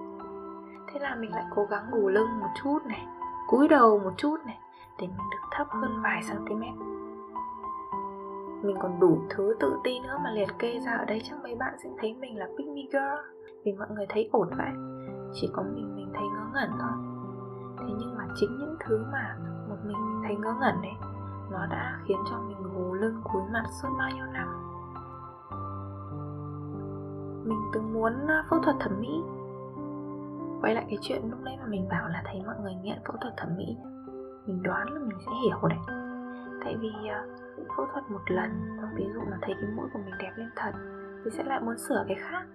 Thế 0.92 1.00
là 1.00 1.14
mình 1.14 1.30
lại 1.34 1.44
cố 1.54 1.64
gắng 1.64 1.86
gù 1.92 2.08
lưng 2.08 2.40
một 2.40 2.48
chút 2.62 2.78
này 2.86 3.06
cúi 3.46 3.68
đầu 3.68 3.98
một 3.98 4.12
chút 4.16 4.36
này, 4.46 4.58
để 4.98 5.06
mình 5.06 5.26
được 5.30 5.48
thấp 5.50 5.66
hơn 5.70 6.02
vài 6.02 6.20
cm. 6.28 6.60
Mình 8.62 8.76
còn 8.82 9.00
đủ 9.00 9.18
thứ 9.30 9.56
tự 9.60 9.78
ti 9.84 10.00
nữa 10.00 10.18
mà 10.24 10.30
liệt 10.30 10.58
kê 10.58 10.80
ra 10.80 10.92
ở 10.92 11.04
đây 11.04 11.22
chắc 11.24 11.42
mấy 11.42 11.54
bạn 11.54 11.74
sẽ 11.82 11.90
thấy 11.98 12.14
mình 12.20 12.38
là 12.38 12.46
pick 12.46 12.68
me 12.68 12.82
girl, 12.92 13.36
vì 13.64 13.72
mọi 13.72 13.88
người 13.90 14.06
thấy 14.08 14.28
ổn 14.32 14.48
vậy. 14.58 14.72
Chỉ 15.32 15.50
có 15.52 15.62
mình 15.62 15.96
mình 15.96 16.10
thấy 16.14 16.24
ngớ 16.28 16.46
ngẩn 16.52 16.70
thôi. 16.80 16.92
Thế 17.78 17.94
nhưng 17.98 18.16
mà 18.16 18.24
chính 18.34 18.58
những 18.58 18.76
thứ 18.86 19.04
mà 19.12 19.36
một 19.68 19.76
mình 19.84 19.96
mình 20.06 20.22
thấy 20.26 20.36
ngớ 20.36 20.54
ngẩn 20.60 20.82
đấy 20.82 20.94
nó 21.50 21.66
đã 21.66 22.00
khiến 22.04 22.16
cho 22.30 22.36
mình 22.48 22.62
gù 22.62 22.94
lưng 22.94 23.20
cúi 23.24 23.42
mặt 23.52 23.64
suốt 23.82 23.88
bao 23.98 24.10
nhiêu 24.14 24.26
năm. 24.26 24.48
Mình 27.44 27.60
từng 27.72 27.92
muốn 27.92 28.12
phẫu 28.50 28.58
thuật 28.62 28.76
thẩm 28.80 29.00
mỹ 29.00 29.22
quay 30.62 30.74
lại 30.74 30.84
cái 30.88 30.98
chuyện 31.02 31.30
lúc 31.30 31.40
nãy 31.42 31.56
mà 31.60 31.66
mình 31.66 31.88
bảo 31.88 32.08
là 32.08 32.22
thấy 32.24 32.42
mọi 32.46 32.56
người 32.62 32.74
nghiện 32.74 32.98
phẫu 33.06 33.16
thuật 33.20 33.34
thẩm 33.36 33.48
mỹ. 33.56 33.76
Mình 34.46 34.62
đoán 34.62 34.92
là 34.92 35.00
mình 35.00 35.18
sẽ 35.26 35.32
hiểu 35.44 35.68
đấy 35.68 35.78
tại 36.66 36.76
vì 36.80 36.88
uh, 36.88 37.68
phẫu 37.76 37.86
thuật 37.92 38.10
một 38.10 38.20
lần 38.26 38.50
ví 38.96 39.04
dụ 39.14 39.20
mà 39.30 39.38
thấy 39.42 39.54
cái 39.60 39.70
mũi 39.76 39.88
của 39.92 39.98
mình 39.98 40.14
đẹp 40.18 40.32
lên 40.36 40.50
thật 40.56 40.72
thì 41.24 41.30
sẽ 41.30 41.44
lại 41.44 41.60
muốn 41.60 41.78
sửa 41.78 42.04
cái 42.08 42.16
khác. 42.20 42.46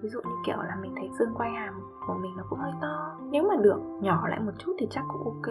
Ví 0.00 0.08
dụ 0.08 0.20
như 0.20 0.34
kiểu 0.46 0.56
là 0.56 0.76
mình 0.80 0.94
thấy 0.96 1.10
xương 1.18 1.34
quay 1.34 1.50
hàm 1.50 1.74
của 2.06 2.14
mình 2.14 2.36
nó 2.36 2.44
cũng 2.50 2.58
hơi 2.58 2.72
to. 2.82 3.16
Nếu 3.30 3.48
mà 3.48 3.56
được 3.62 3.80
nhỏ 4.02 4.28
lại 4.28 4.40
một 4.40 4.52
chút 4.58 4.72
thì 4.78 4.86
chắc 4.90 5.04
cũng 5.08 5.24
ok. 5.24 5.46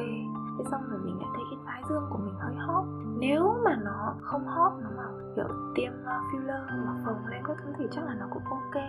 Thế 0.57 0.63
xong 0.71 0.81
rồi 0.89 0.99
mình 1.03 1.17
lại 1.19 1.29
thấy 1.33 1.43
cái 1.49 1.59
thái 1.65 1.81
dương 1.89 2.07
của 2.09 2.17
mình 2.17 2.35
hơi 2.39 2.55
hóp. 2.55 2.85
Nếu 3.17 3.61
mà 3.65 3.75
nó 3.83 4.15
không 4.21 4.45
hóp 4.45 4.73
nó 4.83 4.89
mà 4.97 5.03
kiểu 5.35 5.47
tiêm 5.75 5.91
ờ, 6.05 6.19
filler 6.31 6.85
mà 6.85 6.93
phồng 7.05 7.27
lên 7.27 7.43
các 7.47 7.57
thứ 7.63 7.71
thì 7.77 7.85
chắc 7.91 8.05
là 8.05 8.15
nó 8.19 8.25
cũng 8.33 8.43
ok. 8.43 8.83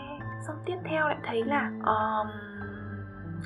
Xong 0.46 0.56
tiếp 0.66 0.76
theo 0.84 1.08
lại 1.08 1.18
thấy 1.24 1.44
là 1.44 1.70
um, 1.70 2.26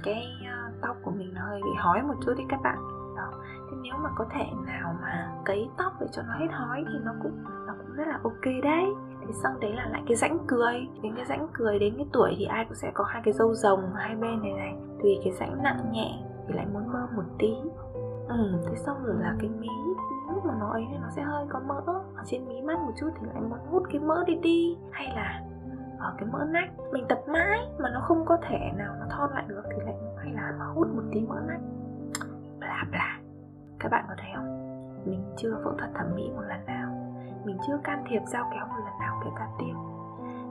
cái 0.02 0.26
ờ, 0.50 0.70
tóc 0.80 0.96
của 1.02 1.10
mình 1.10 1.34
nó 1.34 1.40
hơi 1.40 1.60
bị 1.64 1.70
hói 1.78 2.02
một 2.02 2.14
chút 2.26 2.32
đi 2.36 2.44
các 2.48 2.60
bạn. 2.62 2.78
Đó. 3.16 3.30
Thế 3.70 3.76
nếu 3.82 3.94
mà 4.02 4.10
có 4.16 4.24
thể 4.30 4.44
nào 4.66 4.94
mà 5.02 5.32
cấy 5.44 5.68
tóc 5.78 5.92
để 6.00 6.06
cho 6.12 6.22
nó 6.22 6.34
hết 6.34 6.48
hói 6.50 6.84
thì 6.92 6.98
nó 7.04 7.12
cũng 7.22 7.44
nó 7.66 7.74
cũng 7.78 7.96
rất 7.96 8.08
là 8.08 8.18
ok 8.22 8.44
đấy. 8.62 8.84
Thì 9.20 9.32
xong 9.42 9.60
đấy 9.60 9.72
là 9.72 9.88
lại 9.90 10.02
cái 10.06 10.16
rãnh 10.16 10.38
cười. 10.46 10.88
Đến 11.02 11.14
cái 11.16 11.24
rãnh 11.24 11.48
cười 11.52 11.78
đến 11.78 11.94
cái 11.96 12.06
tuổi 12.12 12.34
thì 12.38 12.44
ai 12.44 12.64
cũng 12.64 12.74
sẽ 12.74 12.90
có 12.94 13.04
hai 13.04 13.22
cái 13.24 13.32
râu 13.32 13.54
rồng 13.54 13.94
hai 13.94 14.16
bên 14.16 14.42
này 14.42 14.52
này. 14.52 14.74
Tùy 15.02 15.20
cái 15.24 15.32
rãnh 15.32 15.62
nặng 15.62 15.92
nhẹ 15.92 16.22
thì 16.48 16.54
lại 16.54 16.66
muốn 16.72 16.92
bơm 16.92 17.16
một 17.16 17.24
tí. 17.38 17.54
Ừ 18.28 18.52
thế 18.66 18.76
xong 18.76 19.04
rồi 19.04 19.16
là 19.20 19.34
cái 19.40 19.48
mí 19.48 19.68
lúc 20.34 20.46
mà 20.46 20.54
nó 20.60 20.70
ấy 20.70 20.86
nó 21.02 21.08
sẽ 21.10 21.22
hơi 21.22 21.46
có 21.48 21.60
mỡ. 21.60 21.80
Ở 22.16 22.22
trên 22.26 22.48
mí 22.48 22.62
mắt 22.62 22.78
một 22.78 22.92
chút 23.00 23.10
thì 23.20 23.26
lại 23.26 23.40
muốn 23.40 23.58
hút 23.70 23.82
cái 23.90 24.00
mỡ 24.00 24.24
đi 24.26 24.34
đi. 24.34 24.76
Hay 24.90 25.12
là 25.16 25.42
ở 26.00 26.14
cái 26.18 26.28
mỡ 26.32 26.44
nách. 26.44 26.70
Mình 26.92 27.04
tập 27.08 27.20
mãi 27.28 27.58
mà 27.78 27.90
nó 27.90 28.00
không 28.00 28.24
có 28.26 28.38
thể 28.48 28.72
nào 28.76 28.94
nó 29.00 29.06
thon 29.10 29.30
lại 29.34 29.44
được 29.48 29.62
thì 29.70 29.84
lại 29.84 29.94
hay 30.18 30.32
là 30.32 30.54
mà 30.58 30.66
hút 30.66 30.88
một 30.94 31.02
tí 31.12 31.20
mỡ 31.20 31.40
nách. 31.46 31.60
Bla 32.58 32.84
bla. 32.90 33.18
Các 33.78 33.88
bạn 33.88 34.04
có 34.08 34.14
thấy 34.18 34.30
không? 34.36 34.60
Mình 35.04 35.34
chưa 35.36 35.60
phẫu 35.64 35.72
thuật 35.78 35.90
thẩm 35.94 36.06
mỹ 36.14 36.30
một 36.36 36.42
lần 36.48 36.66
nào. 36.66 37.16
Mình 37.44 37.58
chưa 37.66 37.78
can 37.84 38.04
thiệp 38.08 38.22
dao 38.26 38.50
kéo 38.54 38.66
một 38.66 38.84
lần 38.84 38.98
nào 39.00 39.20
kể 39.24 39.30
cả 39.36 39.48
tiêm 39.58 39.76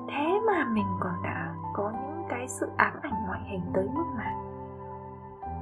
thế 0.10 0.40
mà 0.48 0.66
mình 0.66 0.88
còn 1.00 1.14
đã 1.24 1.56
có 1.74 1.92
những 1.92 2.24
cái 2.30 2.48
sự 2.48 2.68
ám 2.78 2.94
ảnh 3.02 3.26
ngoại 3.26 3.42
hình 3.46 3.62
tới 3.74 3.88
mức 3.94 4.06
mà 4.18 4.32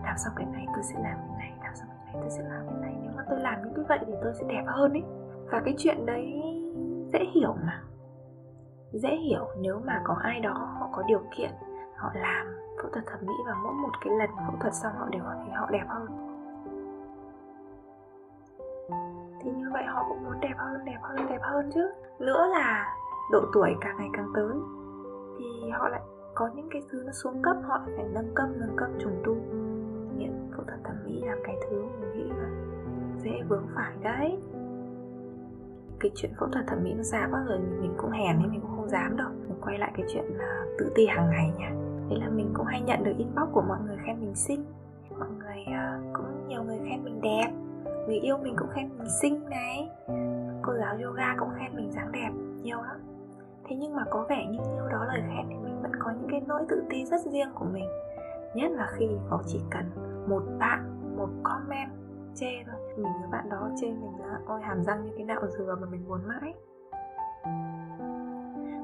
làm 0.03 0.17
xong 0.17 0.33
cái 0.35 0.45
này 0.53 0.65
tôi 0.73 0.83
sẽ 0.83 0.95
làm 1.03 1.17
cái 1.17 1.37
này, 1.37 1.53
làm 1.63 1.75
xong 1.75 1.87
cái 1.89 1.97
này 2.05 2.21
tôi 2.21 2.29
sẽ 2.29 2.43
làm 2.43 2.67
cái 2.67 2.75
này. 2.81 2.95
Nếu 3.01 3.11
mà 3.15 3.23
tôi 3.29 3.39
làm 3.39 3.61
như 3.61 3.83
vậy 3.89 3.99
thì 4.07 4.13
tôi 4.23 4.33
sẽ 4.33 4.45
đẹp 4.49 4.63
hơn 4.67 4.91
ấy. 4.93 5.03
Và 5.51 5.61
cái 5.65 5.75
chuyện 5.77 6.05
đấy 6.05 6.43
dễ 7.13 7.19
hiểu 7.33 7.55
mà 7.65 7.81
dễ 8.91 9.15
hiểu 9.15 9.47
nếu 9.59 9.81
mà 9.85 10.01
có 10.03 10.15
ai 10.21 10.39
đó 10.39 10.53
họ 10.53 10.89
có 10.91 11.03
điều 11.07 11.21
kiện, 11.35 11.51
họ 11.95 12.11
làm 12.13 12.47
phẫu 12.81 12.89
thuật 12.91 13.05
thẩm 13.05 13.19
mỹ 13.21 13.33
và 13.47 13.53
mỗi 13.63 13.73
một 13.73 13.91
cái 14.01 14.13
lần 14.19 14.29
phẫu 14.47 14.55
thuật 14.59 14.73
xong 14.73 14.93
họ 14.97 15.07
đều 15.11 15.21
thấy 15.23 15.53
họ 15.55 15.67
đẹp 15.71 15.85
hơn. 15.87 16.07
Thì 19.41 19.51
như 19.51 19.69
vậy 19.73 19.83
họ 19.83 20.05
cũng 20.09 20.23
muốn 20.23 20.39
đẹp 20.41 20.53
hơn 20.57 20.85
đẹp 20.85 20.99
hơn 21.01 21.17
đẹp 21.29 21.39
hơn 21.41 21.69
chứ. 21.73 21.89
Nữa 22.19 22.47
là 22.51 22.95
độ 23.31 23.41
tuổi 23.53 23.75
càng 23.81 23.97
ngày 23.97 24.09
càng 24.13 24.31
tới 24.35 24.53
thì 25.37 25.69
họ 25.69 25.87
lại 25.87 26.01
có 26.35 26.49
những 26.55 26.67
cái 26.71 26.81
thứ 26.89 27.03
nó 27.05 27.11
xuống 27.11 27.41
cấp, 27.41 27.57
họ 27.63 27.77
lại 27.77 27.89
phải 27.95 28.05
nâng 28.13 28.35
cấp 28.35 28.47
nâng 28.55 28.75
cấp 28.75 28.89
trùng 28.99 29.21
tu. 29.25 29.35
Hiện 30.17 30.51
phẫu 30.55 30.63
thuật 30.63 30.79
thẩm 30.83 30.95
mỹ 31.05 31.21
là 31.25 31.35
cái 31.43 31.55
thứ 31.69 31.85
mình 31.99 32.13
nghĩ 32.13 32.29
là 32.29 32.49
dễ 33.17 33.41
vướng 33.49 33.67
phải 33.75 33.93
đấy. 34.01 34.39
Cái 35.99 36.11
chuyện 36.15 36.31
phẫu 36.39 36.47
thuật 36.47 36.67
thẩm 36.67 36.83
mỹ 36.83 36.93
nó 36.93 37.03
xa 37.03 37.27
quá 37.31 37.43
rồi, 37.47 37.59
mình 37.59 37.93
cũng 37.97 38.11
hèn 38.11 38.39
nên 38.39 38.51
mình 38.51 38.61
cũng 38.61 38.76
không 38.87 38.91
dám 38.91 39.17
đâu. 39.17 39.29
Mình 39.47 39.61
quay 39.61 39.77
lại 39.77 39.91
cái 39.97 40.05
chuyện 40.13 40.25
là 40.25 40.65
tự 40.79 40.91
ti 40.95 41.05
hàng 41.05 41.29
ngày 41.29 41.51
nha. 41.57 41.71
Thế 42.09 42.15
là 42.15 42.29
mình 42.29 42.49
cũng 42.53 42.65
hay 42.65 42.81
nhận 42.81 43.03
được 43.03 43.13
inbox 43.17 43.49
của 43.51 43.61
mọi 43.61 43.77
người 43.85 43.97
khen 44.05 44.19
mình 44.19 44.35
xinh. 44.35 44.65
Mọi 45.19 45.29
người 45.39 45.65
uh, 45.67 46.13
cũng 46.13 46.47
nhiều 46.47 46.63
người 46.63 46.79
khen 46.89 47.03
mình 47.03 47.21
đẹp. 47.21 47.51
Người 48.07 48.19
yêu 48.19 48.37
mình 48.37 48.55
cũng 48.57 48.67
khen 48.71 48.89
mình 48.97 49.07
xinh 49.21 49.49
này. 49.49 49.89
Cô 50.61 50.73
giáo 50.73 50.97
yoga 51.03 51.35
cũng 51.39 51.49
khen 51.59 51.75
mình 51.75 51.91
dáng 51.91 52.11
đẹp 52.11 52.29
nhiều 52.61 52.81
lắm. 52.81 52.97
Thế 53.67 53.75
nhưng 53.75 53.95
mà 53.95 54.03
có 54.09 54.25
vẻ 54.29 54.45
như 54.45 54.59
nhiêu 54.59 54.87
đó 54.91 55.05
lời 55.05 55.21
khen 55.21 55.45
thì 55.49 55.55
mình 55.55 55.81
vẫn 55.81 55.91
có 55.99 56.11
những 56.11 56.29
cái 56.31 56.41
nỗi 56.47 56.65
tự 56.69 56.83
ti 56.89 57.05
rất 57.05 57.21
riêng 57.21 57.49
của 57.55 57.65
mình. 57.65 57.89
Nhất 58.55 58.71
là 58.71 58.87
khi 58.93 59.09
có 59.29 59.43
chỉ 59.45 59.61
cần 59.71 59.85
một 60.27 60.43
bạn 60.59 61.15
một 61.17 61.29
comment 61.43 61.91
chê 62.35 62.63
thôi. 62.65 62.93
Mình 62.97 63.11
nhớ 63.21 63.27
bạn 63.31 63.49
đó 63.49 63.69
chê 63.81 63.87
mình 63.87 64.19
là 64.19 64.39
ôi 64.45 64.61
hàm 64.61 64.83
răng 64.83 65.05
như 65.05 65.11
cái 65.17 65.25
nạo 65.25 65.47
dừa 65.47 65.75
mà 65.81 65.87
mình 65.91 66.07
muốn 66.07 66.19
mãi 66.27 66.53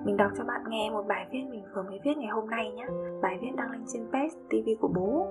mình 0.06 0.18
đọc 0.18 0.32
cho 0.38 0.44
bạn 0.44 0.62
nghe 0.68 0.90
một 0.90 1.06
bài 1.08 1.28
viết 1.32 1.44
mình 1.50 1.64
vừa 1.76 1.84
mới 1.84 2.00
viết 2.04 2.18
ngày 2.18 2.30
hôm 2.30 2.50
nay 2.50 2.72
nhé 2.72 2.88
bài 3.22 3.38
viết 3.42 3.52
đăng 3.58 3.72
lên 3.72 3.84
trên 3.88 4.08
page 4.12 4.36
tv 4.50 4.82
của 4.82 4.88
bố. 4.88 5.28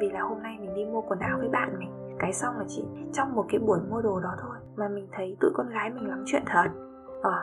Vì 0.00 0.10
là 0.10 0.20
hôm 0.20 0.42
nay 0.42 0.56
mình 0.60 0.74
đi 0.74 0.84
mua 0.84 1.00
quần 1.00 1.18
áo 1.18 1.38
với 1.38 1.48
bạn 1.48 1.78
mình 1.78 2.16
cái 2.18 2.32
xong 2.32 2.58
là 2.58 2.64
chỉ 2.68 2.84
trong 3.12 3.34
một 3.34 3.44
cái 3.48 3.60
buổi 3.60 3.78
mua 3.90 4.02
đồ 4.02 4.20
đó 4.20 4.30
thôi 4.40 4.56
mà 4.76 4.88
mình 4.88 5.08
thấy 5.12 5.36
tụi 5.40 5.50
con 5.54 5.68
gái 5.68 5.90
mình 5.90 6.08
lắm 6.08 6.22
chuyện 6.26 6.42
thật. 6.46 6.68
Ờ, 7.22 7.42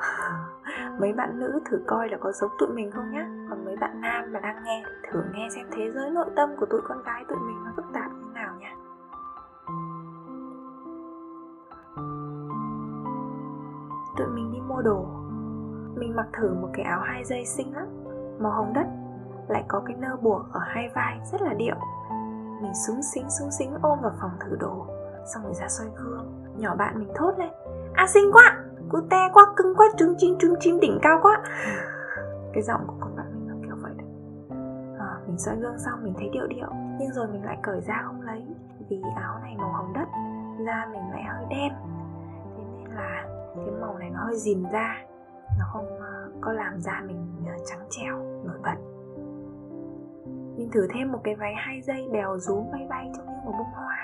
mấy 0.99 1.13
bạn 1.13 1.39
nữ 1.39 1.59
thử 1.65 1.77
coi 1.87 2.09
là 2.09 2.17
có 2.17 2.31
giống 2.31 2.51
tụi 2.59 2.69
mình 2.69 2.91
không 2.91 3.11
nhá? 3.11 3.29
Còn 3.49 3.65
mấy 3.65 3.75
bạn 3.77 4.01
nam 4.01 4.31
mà 4.31 4.39
đang 4.39 4.63
nghe 4.63 4.83
thì 4.85 5.09
thử 5.11 5.23
nghe 5.33 5.47
xem 5.55 5.65
thế 5.71 5.91
giới 5.91 6.09
nội 6.09 6.29
tâm 6.35 6.49
của 6.59 6.65
tụi 6.65 6.81
con 6.83 7.03
gái 7.03 7.25
tụi 7.27 7.37
mình 7.37 7.63
nó 7.65 7.71
phức 7.75 7.85
tạp 7.93 8.11
như 8.11 8.31
nào 8.33 8.55
nha 8.59 8.75
tụi 14.17 14.27
mình 14.27 14.51
đi 14.51 14.59
mua 14.67 14.81
đồ 14.81 15.28
mình 15.99 16.15
mặc 16.15 16.27
thử 16.33 16.53
một 16.53 16.69
cái 16.73 16.85
áo 16.85 17.01
hai 17.01 17.23
dây 17.23 17.45
xinh 17.45 17.75
lắm 17.75 17.87
màu 18.39 18.51
hồng 18.51 18.73
đất 18.73 18.87
lại 19.47 19.63
có 19.67 19.81
cái 19.85 19.95
nơ 19.99 20.15
buộc 20.21 20.41
ở 20.51 20.59
hai 20.63 20.89
vai 20.95 21.19
rất 21.31 21.41
là 21.41 21.53
điệu. 21.53 21.75
Mình 22.61 22.71
súng 22.87 23.01
xính 23.01 23.29
súng 23.29 23.51
xính 23.51 23.73
ôm 23.81 23.99
vào 24.01 24.11
phòng 24.21 24.31
thử 24.39 24.55
đồ 24.59 24.85
xong 25.33 25.43
rồi 25.43 25.53
ra 25.53 25.67
soi 25.67 25.87
gương. 25.95 26.53
Nhỏ 26.57 26.75
bạn 26.75 26.99
mình 26.99 27.11
thốt 27.15 27.33
lên 27.37 27.49
à 27.93 28.07
xinh 28.07 28.31
quá 28.33 28.63
cute 28.89 29.29
quá 29.33 29.45
cưng 29.55 29.75
quá 29.75 29.87
trứng 29.97 30.15
chim 30.17 30.37
trứng 30.39 30.55
chim 30.59 30.79
đỉnh 30.79 30.99
cao 31.01 31.19
quá. 31.21 31.43
Cái 32.53 32.63
giọng 32.63 32.81
của 32.87 32.95
con 32.99 33.15
bạn 33.15 33.25
mình 33.33 33.47
nó 33.47 33.55
kiểu 33.61 33.75
vậy 33.81 33.93
đấy. 33.97 34.07
À, 34.99 35.15
mình 35.27 35.37
soi 35.37 35.55
gương 35.55 35.79
xong 35.79 36.03
mình 36.03 36.13
thấy 36.17 36.29
điệu 36.29 36.47
điệu 36.47 36.69
nhưng 36.99 37.11
rồi 37.11 37.27
mình 37.27 37.45
lại 37.45 37.57
cởi 37.63 37.81
ra 37.81 38.01
không 38.05 38.21
lấy 38.21 38.47
vì 38.89 39.01
áo 39.15 39.39
này 39.41 39.55
màu 39.57 39.71
hồng 39.71 39.93
đất 39.93 40.07
da 40.65 40.87
mình 40.91 41.11
lại 41.11 41.23
hơi 41.23 41.45
đen. 41.49 41.73
Thế 42.57 42.63
nên 42.71 42.91
là 42.95 43.25
cái 43.55 43.71
màu 43.81 43.97
này 43.97 44.09
nó 44.09 44.19
hơi 44.25 44.37
dìm 44.37 44.65
da 44.71 44.95
không 45.73 45.99
có 46.41 46.53
làm 46.53 46.79
da 46.79 47.01
mình 47.07 47.27
ờ, 47.47 47.53
trắng 47.65 47.87
trẻo, 47.89 48.17
nổi 48.17 48.57
bật. 48.63 48.75
Mình 50.57 50.69
thử 50.71 50.87
thêm 50.93 51.11
một 51.11 51.19
cái 51.23 51.35
váy 51.35 51.53
hai 51.57 51.81
dây 51.81 52.09
bèo 52.11 52.37
rú 52.37 52.65
bay 52.71 52.87
bay 52.89 53.11
trông 53.17 53.25
như 53.25 53.41
một 53.45 53.53
bông 53.57 53.73
hoa. 53.73 53.97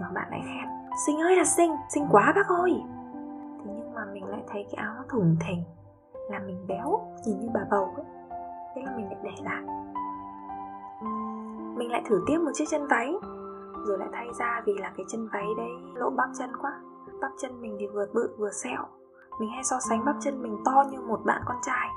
Nhỏ 0.00 0.06
bạn 0.14 0.28
lại 0.30 0.40
khen, 0.44 0.68
xinh 1.06 1.20
ơi, 1.20 1.36
là 1.36 1.44
xinh 1.44 1.72
xinh 1.88 2.06
quá 2.10 2.32
bác 2.36 2.46
ơi. 2.46 2.82
Thế 3.64 3.72
nhưng 3.76 3.94
mà 3.94 4.04
mình 4.12 4.24
lại 4.24 4.42
thấy 4.48 4.66
cái 4.70 4.84
áo 4.84 4.94
nó 4.96 5.02
thủng 5.08 5.36
thình 5.46 5.64
làm 6.30 6.46
mình 6.46 6.66
béo, 6.66 7.00
nhìn 7.26 7.40
như 7.40 7.48
bà 7.54 7.60
bầu 7.70 7.94
ấy. 7.96 8.04
Thế 8.74 8.82
là 8.82 8.96
mình 8.96 9.06
lại 9.06 9.18
để 9.22 9.30
lại. 9.44 9.62
Mình 11.76 11.90
lại 11.90 12.02
thử 12.06 12.24
tiếp 12.26 12.38
một 12.38 12.50
chiếc 12.54 12.64
chân 12.70 12.86
váy, 12.86 13.14
rồi 13.86 13.98
lại 13.98 14.08
thay 14.12 14.26
ra 14.38 14.62
vì 14.66 14.74
là 14.78 14.92
cái 14.96 15.06
chân 15.08 15.28
váy 15.32 15.46
đấy 15.56 15.70
lộ 15.94 16.10
bắp 16.10 16.28
chân 16.38 16.50
quá. 16.62 16.80
Bắp 17.20 17.30
chân 17.40 17.60
mình 17.60 17.76
thì 17.80 17.86
vừa 17.86 18.06
bự, 18.14 18.34
vừa 18.38 18.50
sẹo 18.50 18.84
mình 19.38 19.50
hay 19.50 19.64
so 19.64 19.76
sánh 19.88 20.04
bắp 20.04 20.16
chân 20.20 20.42
mình 20.42 20.62
to 20.64 20.84
như 20.90 21.00
một 21.00 21.20
bạn 21.24 21.42
con 21.44 21.56
trai, 21.62 21.88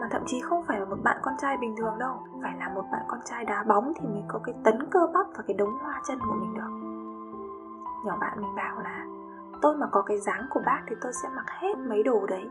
mà 0.00 0.08
thậm 0.10 0.22
chí 0.26 0.40
không 0.40 0.64
phải 0.64 0.80
là 0.80 0.84
một 0.84 0.98
bạn 1.04 1.16
con 1.22 1.34
trai 1.38 1.56
bình 1.56 1.76
thường 1.76 1.98
đâu, 1.98 2.26
phải 2.42 2.56
là 2.58 2.68
một 2.74 2.84
bạn 2.92 3.02
con 3.08 3.20
trai 3.24 3.44
đá 3.44 3.64
bóng 3.68 3.92
thì 3.96 4.08
mới 4.08 4.22
có 4.28 4.40
cái 4.44 4.54
tấn 4.64 4.88
cơ 4.90 5.06
bắp 5.14 5.26
và 5.36 5.44
cái 5.46 5.56
đống 5.56 5.78
hoa 5.82 6.02
chân 6.08 6.18
của 6.18 6.34
mình 6.34 6.54
được. 6.54 6.88
Nhỏ 8.04 8.16
bạn 8.20 8.40
mình 8.40 8.54
bảo 8.54 8.80
là, 8.80 9.06
tôi 9.62 9.76
mà 9.76 9.86
có 9.92 10.02
cái 10.02 10.18
dáng 10.18 10.46
của 10.50 10.60
bác 10.66 10.80
thì 10.88 10.96
tôi 11.00 11.12
sẽ 11.22 11.28
mặc 11.36 11.44
hết 11.48 11.78
mấy 11.78 12.02
đồ 12.02 12.26
đấy. 12.26 12.50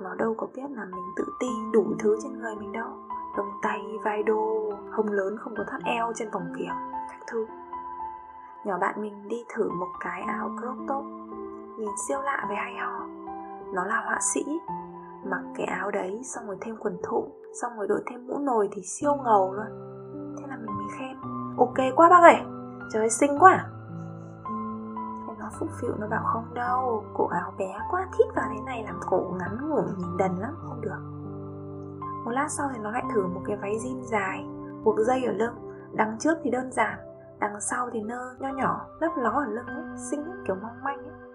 Nó 0.00 0.14
đâu 0.14 0.34
có 0.38 0.46
biết 0.54 0.70
là 0.70 0.84
mình 0.84 1.04
tự 1.16 1.24
ti 1.40 1.48
đủ 1.72 1.84
thứ 1.98 2.18
trên 2.22 2.38
người 2.38 2.56
mình 2.56 2.72
đâu 2.72 2.90
đồng 3.36 3.50
tay, 3.62 3.98
vai 4.04 4.22
đô, 4.22 4.72
hông 4.92 5.08
lớn 5.08 5.36
không 5.38 5.54
có 5.56 5.64
thắt 5.70 5.80
eo 5.84 6.12
trên 6.14 6.30
vòng 6.30 6.52
kiềng 6.58 6.74
các 7.10 7.20
thứ. 7.26 7.46
Nhỏ 8.64 8.78
bạn 8.78 9.02
mình 9.02 9.28
đi 9.28 9.44
thử 9.48 9.70
một 9.70 9.88
cái 10.00 10.22
áo 10.22 10.50
crop 10.60 10.76
top, 10.88 11.04
nhìn 11.78 11.88
siêu 12.08 12.22
lạ 12.22 12.46
về 12.50 12.56
hay 12.56 12.74
ho 12.74 13.06
nó 13.72 13.84
là 13.84 14.02
họa 14.04 14.18
sĩ. 14.34 14.44
Mặc 15.24 15.40
cái 15.54 15.66
áo 15.66 15.90
đấy 15.90 16.20
xong 16.24 16.46
rồi 16.46 16.56
thêm 16.60 16.76
quần 16.76 16.96
thụ 17.02 17.28
xong 17.60 17.72
rồi 17.76 17.86
đội 17.88 18.02
thêm 18.06 18.26
mũ 18.26 18.38
nồi 18.38 18.68
thì 18.72 18.82
siêu 18.82 19.14
ngầu 19.24 19.54
luôn. 19.54 19.66
Thế 20.38 20.46
là 20.48 20.56
mình 20.56 20.76
mới 20.76 20.88
khen. 20.98 21.16
Ok 21.58 21.96
quá 21.96 22.08
bác 22.08 22.22
ơi 22.22 22.36
trời 22.92 23.02
ơi 23.02 23.10
xinh 23.10 23.38
quá. 23.38 23.66
Thế 25.26 25.34
nó 25.38 25.50
phúc 25.58 25.68
phịu 25.80 25.90
nó 25.98 26.06
bảo 26.06 26.24
không 26.24 26.54
đâu 26.54 27.04
cổ 27.14 27.26
áo 27.26 27.52
bé 27.58 27.78
quá 27.90 28.06
thít 28.18 28.26
vào 28.36 28.44
thế 28.52 28.60
này 28.66 28.84
làm 28.84 29.00
cổ 29.06 29.34
ngắn 29.38 29.68
ngủn 29.68 29.84
nhìn 29.98 30.16
đần 30.16 30.38
lắm 30.38 30.54
không 30.68 30.80
được. 30.80 31.00
Một 32.24 32.30
lát 32.30 32.48
sau 32.48 32.68
thì 32.72 32.78
nó 32.82 32.90
lại 32.90 33.04
thử 33.14 33.26
một 33.26 33.40
cái 33.46 33.56
váy 33.56 33.72
jean 33.72 34.02
dài 34.02 34.44
buộc 34.84 34.98
dây 34.98 35.24
ở 35.24 35.32
lưng 35.32 35.54
đằng 35.92 36.16
trước 36.18 36.38
thì 36.42 36.50
đơn 36.50 36.72
giản 36.72 36.98
đằng 37.38 37.60
sau 37.60 37.90
thì 37.92 38.02
nơ 38.02 38.34
nho 38.38 38.48
nhỏ 38.48 38.86
lấp 39.00 39.12
ló 39.16 39.30
ở 39.30 39.44
lưng 39.44 39.66
ấy, 39.66 39.98
xinh 40.10 40.24
ấy, 40.24 40.36
kiểu 40.46 40.56
mong 40.62 40.82
manh 40.84 40.98
ấy 40.98 41.27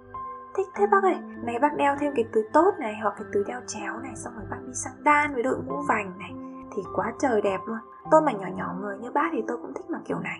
thích 0.55 0.67
thế 0.75 0.87
bác 0.87 1.03
ơi 1.03 1.17
này 1.43 1.59
bác 1.59 1.75
đeo 1.77 1.95
thêm 1.99 2.13
cái 2.15 2.25
túi 2.33 2.43
tốt 2.53 2.71
này 2.79 2.99
hoặc 3.01 3.13
cái 3.17 3.27
túi 3.33 3.43
đeo 3.47 3.61
chéo 3.67 3.99
này, 3.99 4.15
xong 4.15 4.33
rồi 4.35 4.45
bác 4.49 4.57
đi 4.67 4.73
sang 4.73 5.03
đan 5.03 5.33
với 5.33 5.43
đội 5.43 5.57
mũ 5.67 5.81
vành 5.87 6.19
này. 6.19 6.33
Thì 6.75 6.83
quá 6.95 7.13
trời 7.19 7.41
đẹp 7.41 7.59
luôn. 7.65 7.77
Tôi 8.11 8.21
mà 8.21 8.31
nhỏ 8.31 8.47
nhỏ 8.55 8.75
người 8.81 8.97
như 8.97 9.11
bác 9.11 9.29
thì 9.31 9.43
tôi 9.47 9.57
cũng 9.57 9.73
thích 9.73 9.89
mặc 9.89 10.01
kiểu 10.05 10.19
này. 10.19 10.39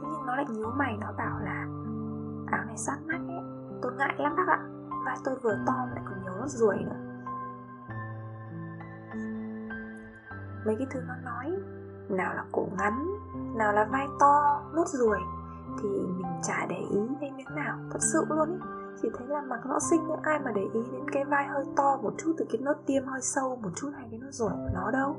Nhưng 0.00 0.26
nó 0.26 0.36
lại 0.36 0.46
nhíu 0.50 0.70
mày, 0.76 0.96
nó 1.00 1.12
bảo 1.18 1.38
là, 1.38 1.66
áo 2.50 2.64
này 2.66 2.76
sát 2.76 2.96
mắt 3.06 3.18
ấy, 3.28 3.42
tôi 3.82 3.92
ngại 3.98 4.14
lắm 4.18 4.36
bác 4.36 4.48
ạ. 4.48 4.58
Vai 5.04 5.16
tôi 5.24 5.34
vừa 5.42 5.58
to 5.66 5.86
lại 5.94 6.04
còn 6.04 6.22
nhớ 6.24 6.30
nốt 6.40 6.48
ruồi 6.48 6.76
nữa. 6.76 6.96
Mấy 10.66 10.76
cái 10.78 10.86
thứ 10.90 11.00
nó 11.08 11.14
nói, 11.24 11.52
nào 12.08 12.34
là 12.34 12.44
cổ 12.52 12.68
ngắn, 12.78 13.06
nào 13.56 13.72
là 13.72 13.84
vai 13.84 14.06
to, 14.20 14.62
nốt 14.74 14.86
ruồi 14.86 15.18
thì 15.82 15.88
mình 15.88 16.26
chả 16.42 16.66
để 16.68 16.76
ý 16.76 17.00
đến 17.20 17.36
miếng 17.36 17.54
nào, 17.54 17.78
thật 17.90 17.98
sự 18.00 18.24
luôn 18.28 18.48
ý. 18.48 18.58
Chỉ 19.02 19.08
thấy 19.18 19.26
là 19.26 19.40
mặc 19.40 19.60
nó 19.66 19.78
xinh, 19.90 20.00
nhưng 20.08 20.22
ai 20.22 20.38
mà 20.38 20.52
để 20.54 20.62
ý 20.74 20.80
đến 20.92 21.10
cái 21.12 21.24
vai 21.24 21.46
hơi 21.46 21.64
to 21.76 21.98
một 22.02 22.14
chút, 22.18 22.34
từ 22.38 22.44
cái 22.52 22.60
nốt 22.60 22.74
tiêm 22.86 23.06
hơi 23.06 23.20
sâu 23.20 23.56
một 23.62 23.70
chút 23.76 23.90
hay 23.96 24.08
cái 24.10 24.20
nốt 24.20 24.30
ruồi 24.30 24.50
của 24.50 24.70
nó 24.74 24.90
đâu. 24.90 25.16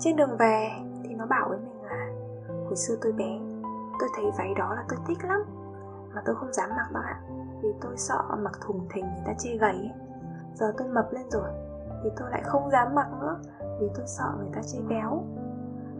Trên 0.00 0.16
đường 0.16 0.36
về 0.38 0.70
thì 1.02 1.14
nó 1.14 1.26
bảo 1.26 1.48
với 1.48 1.58
mình 1.58 1.82
là, 1.82 2.10
hồi 2.64 2.76
xưa 2.76 2.94
tôi 3.02 3.12
bé, 3.12 3.40
tôi 4.00 4.08
thấy 4.16 4.24
váy 4.38 4.54
đó 4.58 4.74
là 4.74 4.84
tôi 4.88 4.98
thích 5.06 5.18
lắm, 5.28 5.40
mà 6.14 6.22
tôi 6.26 6.34
không 6.34 6.52
dám 6.52 6.70
mặc 6.76 6.88
bác 6.92 7.04
ạ. 7.04 7.20
Vì 7.62 7.68
tôi 7.80 7.96
sợ 7.96 8.22
mặc 8.38 8.52
thùng 8.60 8.86
thình 8.90 9.04
người 9.04 9.22
ta 9.26 9.32
chê 9.38 9.56
gầy 9.56 9.72
ấy. 9.72 9.92
giờ 10.54 10.72
tôi 10.78 10.88
mập 10.88 11.12
lên 11.12 11.30
rồi, 11.30 11.50
thì 12.02 12.10
tôi 12.16 12.30
lại 12.30 12.42
không 12.44 12.70
dám 12.70 12.94
mặc 12.94 13.06
nữa, 13.20 13.40
vì 13.80 13.86
tôi 13.94 14.06
sợ 14.06 14.24
người 14.38 14.48
ta 14.54 14.60
chê 14.62 14.78
béo. 14.88 15.24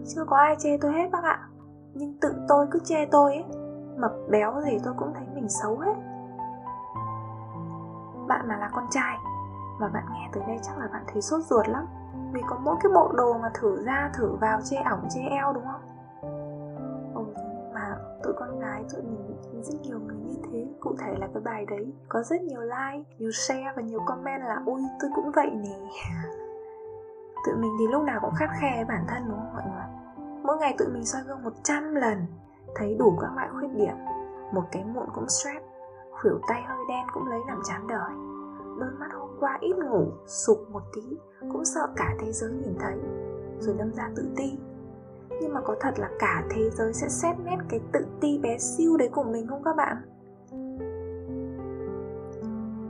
Chưa 0.07 0.25
có 0.25 0.37
ai 0.37 0.57
chê 0.59 0.78
tôi 0.81 0.93
hết 0.93 1.09
bác 1.12 1.25
ạ 1.25 1.49
nhưng 1.95 2.14
tự 2.21 2.35
tôi 2.49 2.66
cứ 2.71 2.78
chê 2.85 3.07
tôi 3.07 3.35
ấy, 3.35 3.45
mập 3.99 4.12
béo 4.30 4.61
gì 4.61 4.78
tôi 4.85 4.95
cũng 4.97 5.12
thấy 5.14 5.26
mình 5.35 5.49
xấu 5.49 5.78
hết. 5.78 5.95
Bạn 8.28 8.49
mà 8.49 8.57
là 8.57 8.71
con 8.73 8.85
trai 8.90 9.16
và 9.80 9.88
bạn 9.88 10.04
nghe 10.12 10.28
tới 10.33 10.42
đây 10.47 10.59
chắc 10.62 10.78
là 10.78 10.88
bạn 10.92 11.04
thấy 11.12 11.23
sốt 11.23 11.45
ruột 11.45 11.68
lắm. 11.68 11.87
Vì 12.33 12.40
có 12.47 12.57
mỗi 12.64 12.76
cái 12.83 12.92
bộ 12.95 13.12
đồ 13.12 13.38
mà 13.38 13.50
thử 13.54 13.85
ra, 13.85 14.11
thử 14.14 14.37
vào, 14.40 14.61
chê 14.61 14.76
ỏng 14.76 15.09
chê 15.11 15.21
eo 15.21 15.52
đúng 15.52 15.64
không? 15.64 15.80
Ồ 17.14 17.25
nhưng 17.37 17.75
mà 17.75 17.97
tụi 18.23 18.33
con 18.38 18.61
gái 18.61 18.85
tụi 18.92 19.02
mình 19.02 19.37
rất 19.62 19.78
nhiều 19.83 19.99
người 19.99 20.16
như 20.16 20.37
thế. 20.52 20.66
Cụ 20.80 20.95
thể 20.99 21.14
là 21.18 21.28
cái 21.35 21.42
bài 21.45 21.66
đấy 21.66 21.92
có 22.09 22.23
rất 22.23 22.42
nhiều 22.42 22.61
like, 22.61 23.04
nhiều 23.18 23.30
share 23.33 23.73
và 23.76 23.83
nhiều 23.83 24.00
comment 24.07 24.42
là, 24.42 24.62
ui, 24.66 24.83
tôi 25.00 25.11
cũng 25.14 25.30
vậy 25.35 25.50
nè. 25.50 25.78
Tụi 27.47 27.57
mình 27.57 27.71
thì 27.78 27.87
lúc 27.87 28.02
nào 28.02 28.18
cũng 28.23 28.35
khắt 28.35 28.50
khe 28.61 28.73
với 28.76 28.85
bản 28.85 29.04
thân 29.09 29.28
đúng 29.28 29.38
không 29.38 29.52
mọi 29.54 29.62
người 29.64 29.98
mỗi 30.49 30.57
ngày 30.57 30.75
tụi 30.78 30.88
mình 30.88 31.05
soi 31.05 31.23
gương 31.26 31.43
100 31.43 31.95
lần, 31.95 32.26
thấy 32.75 32.97
đủ 32.99 33.19
các 33.21 33.28
loại 33.37 33.49
khuyết 33.59 33.69
điểm. 33.75 33.97
Một 34.52 34.62
cái 34.73 34.85
mụn 34.85 35.07
cũng 35.14 35.28
stress, 35.28 35.64
khuỷu 36.11 36.40
tay 36.49 36.62
hơi 36.67 36.78
đen 36.88 37.07
cũng 37.14 37.26
lấy 37.28 37.40
làm 37.49 37.61
chán 37.69 37.87
đời. 37.87 38.11
Đôi 38.81 38.90
mắt 38.99 39.09
hôm 39.12 39.31
qua 39.40 39.59
ít 39.61 39.76
ngủ, 39.76 40.07
sụp 40.26 40.59
một 40.73 40.83
tí, 40.95 41.02
cũng 41.52 41.64
sợ 41.64 41.88
cả 41.97 42.14
thế 42.21 42.33
giới 42.33 42.50
nhìn 42.50 42.75
thấy, 42.81 42.95
rồi 43.61 43.76
đâm 43.78 43.93
ra 43.93 44.11
tự 44.17 44.28
ti. 44.37 44.59
Nhưng 45.40 45.55
mà 45.55 45.61
có 45.61 45.76
thật 45.81 45.99
là 45.99 46.11
cả 46.19 46.45
thế 46.50 46.71
giới 46.71 46.93
sẽ 46.93 47.09
xét 47.09 47.37
nét 47.45 47.59
cái 47.69 47.81
tự 47.93 48.07
ti 48.21 48.38
bé 48.38 48.59
siêu 48.59 48.97
đấy 48.97 49.09
của 49.12 49.25
mình 49.25 49.47
không 49.49 49.62
các 49.64 49.76
bạn? 49.76 49.97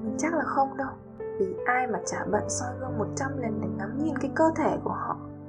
Mình 0.04 0.16
chắc 0.18 0.34
là 0.34 0.44
không 0.44 0.76
đâu, 0.76 0.90
vì 1.38 1.56
ai 1.66 1.86
mà 1.86 2.00
chả 2.06 2.24
bận 2.30 2.44
soi 2.48 2.78
gương 2.80 2.98
100 2.98 3.38
lần 3.38 3.60
để 3.60 3.68
ngắm 3.78 3.98
nhìn 3.98 4.18
cái 4.18 4.30
cơ 4.34 4.44
thể 4.56 4.78
của 4.84 4.92
họ? 4.92 5.07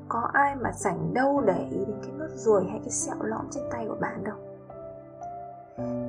Có 0.10 0.30
ai 0.34 0.56
mà 0.56 0.72
rảnh 0.72 1.14
đâu 1.14 1.42
để 1.46 1.68
ý 1.72 1.86
đến 1.86 1.98
cái 2.02 2.12
nốt 2.18 2.30
ruồi 2.30 2.66
hay 2.70 2.80
cái 2.80 2.90
sẹo 2.90 3.16
lõm 3.22 3.48
trên 3.52 3.64
tay 3.72 3.86
của 3.88 3.98
bạn 4.02 4.24
đâu. 4.24 4.36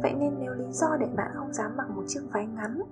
Vậy 0.02 0.14
nên 0.19 0.35
nếu 0.38 0.52
lý 0.52 0.73
do 0.73 0.97
để 1.00 1.07
bạn 1.16 1.30
không 1.35 1.52
dám 1.52 1.76
mặc 1.76 1.90
một 1.90 2.02
chiếc 2.07 2.21
váy 2.33 2.47
ngắn 2.47 2.83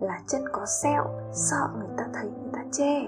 là 0.00 0.20
chân 0.26 0.42
có 0.52 0.66
sẹo, 0.66 1.04
sợ 1.32 1.68
người 1.78 1.88
ta 1.96 2.04
thấy 2.12 2.30
người 2.42 2.52
ta 2.52 2.64
chê, 2.72 3.00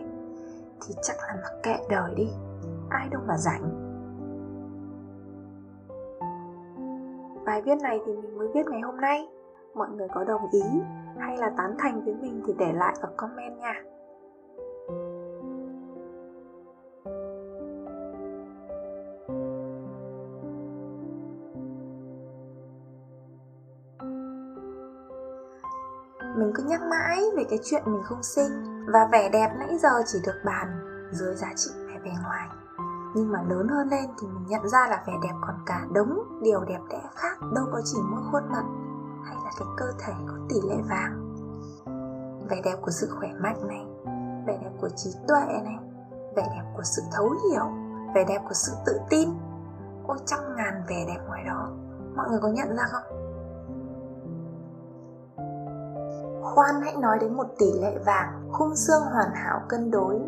thì 0.80 0.94
chắc 1.02 1.16
là 1.28 1.36
mặc 1.42 1.52
kệ 1.62 1.76
đời 1.90 2.14
đi, 2.14 2.28
ai 2.90 3.08
đâu 3.08 3.22
mà 3.26 3.36
rảnh. 3.36 3.86
Bài 7.44 7.62
viết 7.62 7.76
này 7.82 8.00
thì 8.06 8.16
mình 8.16 8.38
mới 8.38 8.48
viết 8.54 8.66
ngày 8.66 8.80
hôm 8.80 9.00
nay. 9.00 9.28
Mọi 9.74 9.88
người 9.90 10.08
có 10.14 10.24
đồng 10.24 10.50
ý 10.50 10.62
hay 11.18 11.36
là 11.36 11.50
tán 11.56 11.74
thành 11.78 12.04
với 12.04 12.14
mình 12.14 12.42
thì 12.46 12.54
để 12.58 12.72
lại 12.72 12.94
ở 13.00 13.08
comment 13.16 13.58
nha. 13.58 13.74
Mình 26.36 26.52
cứ 26.54 26.62
nhắc 26.62 26.80
mãi 26.90 27.22
về 27.36 27.44
cái 27.50 27.58
chuyện 27.64 27.82
mình 27.86 28.02
không 28.04 28.22
xinh. 28.22 28.86
Và 28.92 29.08
vẻ 29.12 29.28
đẹp 29.28 29.54
nãy 29.58 29.78
giờ 29.82 29.88
chỉ 30.06 30.18
được 30.26 30.40
bàn 30.44 30.68
dưới 31.12 31.34
giá 31.34 31.48
trị 31.56 31.70
vẻ 31.88 32.00
bề 32.04 32.10
ngoài. 32.22 32.48
Nhưng 33.14 33.32
mà 33.32 33.42
lớn 33.48 33.68
hơn 33.68 33.88
lên 33.88 34.10
thì 34.20 34.26
mình 34.26 34.46
nhận 34.48 34.68
ra 34.68 34.86
là 34.88 35.04
vẻ 35.06 35.12
đẹp 35.22 35.34
còn 35.40 35.54
cả 35.66 35.86
đống 35.92 36.40
điều 36.42 36.60
đẹp 36.60 36.80
đẽ 36.90 37.00
khác 37.14 37.38
đâu 37.54 37.66
có 37.72 37.80
chỉ 37.84 37.98
mỗi 38.10 38.22
khuôn 38.32 38.42
mặt 38.52 38.64
hay 39.24 39.36
là 39.44 39.50
cái 39.58 39.68
cơ 39.76 39.86
thể 39.98 40.12
có 40.26 40.34
tỷ 40.48 40.56
lệ 40.68 40.76
vàng. 40.90 41.36
Vẻ 42.50 42.60
đẹp 42.64 42.76
của 42.82 42.90
sự 42.90 43.10
khỏe 43.18 43.28
mạnh 43.40 43.68
này, 43.68 43.86
vẻ 44.46 44.58
đẹp 44.62 44.70
của 44.80 44.88
trí 44.96 45.10
tuệ 45.28 45.46
này, 45.64 45.78
vẻ 46.36 46.42
đẹp 46.56 46.64
của 46.76 46.82
sự 46.82 47.02
thấu 47.12 47.30
hiểu, 47.50 47.66
vẻ 48.14 48.24
đẹp 48.28 48.42
của 48.44 48.54
sự 48.54 48.72
tự 48.86 48.98
tin. 49.10 49.28
Ôi, 50.06 50.18
trăm 50.26 50.40
ngàn 50.56 50.82
vẻ 50.88 51.04
đẹp 51.08 51.20
ngoài 51.26 51.44
đó. 51.44 51.68
Mọi 52.16 52.28
người 52.30 52.38
có 52.42 52.48
nhận 52.48 52.76
ra 52.76 52.84
không? 52.92 53.15
Khoan 56.56 56.80
hãy 56.82 56.96
nói 56.96 57.18
đến 57.18 57.36
một 57.36 57.46
tỷ 57.58 57.72
lệ 57.80 57.98
vàng, 58.06 58.50
khung 58.52 58.76
xương 58.76 59.02
hoàn 59.02 59.30
hảo 59.34 59.60
cân 59.68 59.90
đối. 59.90 60.20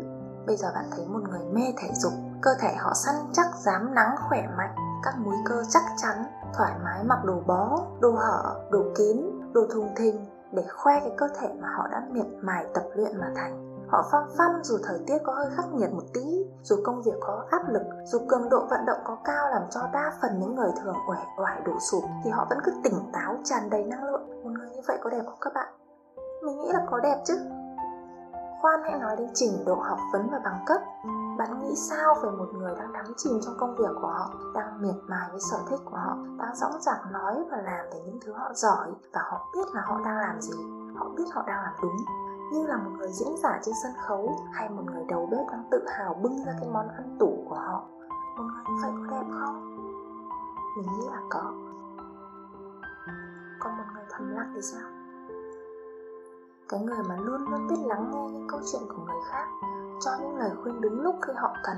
Bây 0.47 0.57
giờ 0.57 0.67
bạn 0.75 0.85
thấy 0.95 1.05
một 1.05 1.19
người 1.29 1.45
mê 1.53 1.61
thể 1.77 1.89
dục, 1.93 2.13
cơ 2.41 2.51
thể 2.59 2.75
họ 2.75 2.93
săn 2.93 3.15
chắc 3.33 3.45
dám 3.55 3.95
nắng 3.95 4.15
khỏe 4.29 4.47
mạnh, 4.57 4.75
các 5.03 5.13
múi 5.17 5.35
cơ 5.45 5.63
chắc 5.69 5.81
chắn, 5.97 6.23
thoải 6.53 6.73
mái 6.83 7.03
mặc 7.03 7.19
đồ 7.25 7.41
bó, 7.47 7.81
đồ 7.99 8.11
hở, 8.11 8.55
đồ 8.71 8.83
kín, 8.97 9.21
đồ 9.53 9.61
thùng 9.73 9.95
thình 9.95 10.25
để 10.51 10.63
khoe 10.77 10.99
cái 10.99 11.11
cơ 11.17 11.27
thể 11.39 11.49
mà 11.61 11.67
họ 11.77 11.87
đã 11.87 12.03
miệt 12.11 12.25
mài 12.41 12.65
tập 12.73 12.83
luyện 12.95 13.19
mà 13.19 13.31
thành. 13.35 13.85
Họ 13.87 14.09
phăm 14.11 14.23
phăm 14.37 14.51
dù 14.63 14.77
thời 14.83 14.99
tiết 15.07 15.17
có 15.23 15.33
hơi 15.33 15.47
khắc 15.55 15.73
nghiệt 15.73 15.93
một 15.93 16.03
tí, 16.13 16.45
dù 16.63 16.75
công 16.85 17.01
việc 17.01 17.15
có 17.21 17.45
áp 17.51 17.69
lực, 17.69 17.83
dù 18.05 18.19
cường 18.27 18.49
độ 18.49 18.65
vận 18.69 18.85
động 18.85 18.99
có 19.03 19.17
cao 19.23 19.49
làm 19.49 19.63
cho 19.69 19.81
đa 19.93 20.13
phần 20.21 20.39
những 20.39 20.55
người 20.55 20.71
thường 20.83 20.95
uể 21.09 21.17
oải 21.37 21.61
đổ 21.65 21.79
sụp, 21.91 22.03
thì 22.23 22.29
họ 22.29 22.47
vẫn 22.49 22.59
cứ 22.63 22.71
tỉnh 22.83 23.11
táo, 23.13 23.35
tràn 23.43 23.69
đầy 23.69 23.83
năng 23.83 24.03
lượng. 24.03 24.43
Một 24.43 24.49
người 24.49 24.69
như 24.69 24.81
vậy 24.87 24.97
có 25.03 25.09
đẹp 25.09 25.21
không 25.25 25.39
các 25.41 25.53
bạn? 25.53 25.78
Mình 26.43 26.57
nghĩ 26.57 26.71
là 26.73 26.85
có 26.91 26.99
đẹp 26.99 27.21
chứ. 27.25 27.37
Khoan 28.61 28.79
hãy 28.83 28.99
nói 28.99 29.15
đến 29.15 29.29
trình 29.33 29.65
độ 29.65 29.75
học 29.75 29.99
vấn 30.13 30.29
và 30.31 30.39
bằng 30.43 30.63
cấp. 30.65 30.81
Bạn 31.37 31.59
nghĩ 31.59 31.75
sao 31.75 32.15
về 32.23 32.29
một 32.31 32.47
người 32.53 32.75
đang 32.75 32.93
đắm 32.93 33.05
chìm 33.17 33.39
trong 33.45 33.53
công 33.57 33.75
việc 33.75 33.91
của 34.01 34.07
họ, 34.07 34.33
đang 34.53 34.81
miệt 34.81 34.95
mài 35.07 35.27
với 35.31 35.39
sở 35.39 35.57
thích 35.69 35.79
của 35.85 35.97
họ, 35.97 36.17
đang 36.37 36.55
dõng 36.55 36.81
dạc 36.81 37.11
nói 37.11 37.45
và 37.51 37.57
làm 37.57 37.85
về 37.93 37.99
những 38.05 38.19
thứ 38.25 38.33
họ 38.33 38.53
giỏi 38.53 38.91
và 39.13 39.21
họ 39.31 39.49
biết 39.53 39.67
là 39.73 39.81
họ 39.85 39.99
đang 40.05 40.17
làm 40.17 40.41
gì, 40.41 40.57
họ 40.95 41.09
biết 41.17 41.23
họ 41.33 41.43
đang 41.47 41.63
làm 41.63 41.73
đúng? 41.81 41.97
Như 42.51 42.67
là 42.67 42.77
một 42.77 42.91
người 42.97 43.11
diễn 43.11 43.37
giả 43.43 43.59
trên 43.63 43.75
sân 43.83 43.91
khấu 44.07 44.35
hay 44.53 44.69
một 44.69 44.83
người 44.85 45.03
đầu 45.09 45.27
bếp 45.31 45.47
đang 45.51 45.67
tự 45.71 45.85
hào 45.87 46.13
bưng 46.13 46.45
ra 46.45 46.53
cái 46.59 46.69
món 46.69 46.87
ăn 46.87 47.17
tủ 47.19 47.45
của 47.49 47.55
họ, 47.55 47.83
một 48.37 48.43
người 48.43 48.63
như 48.69 48.81
vậy 48.81 48.91
có 48.97 49.17
đẹp 49.17 49.27
không? 49.39 49.75
Mình 50.77 50.87
nghĩ 50.93 51.07
là 51.11 51.21
có. 51.29 51.41
Còn 53.59 53.77
một 53.77 53.83
người 53.93 54.05
thầm 54.09 54.35
lặng 54.35 54.51
thì 54.55 54.61
sao? 54.61 54.98
Cái 56.69 56.79
người 56.79 57.03
mà 57.09 57.15
luôn 57.15 57.45
luôn 57.51 57.67
biết 57.67 57.79
lắng 57.85 58.11
nghe 58.11 58.29
những 58.31 58.47
câu 58.47 58.59
chuyện 58.71 58.81
của 58.89 59.03
người 59.05 59.21
khác, 59.31 59.47
cho 60.01 60.11
những 60.21 60.37
lời 60.37 60.51
khuyên 60.63 60.81
đúng 60.81 61.01
lúc 61.01 61.15
khi 61.21 61.33
họ 61.35 61.53
cần, 61.63 61.77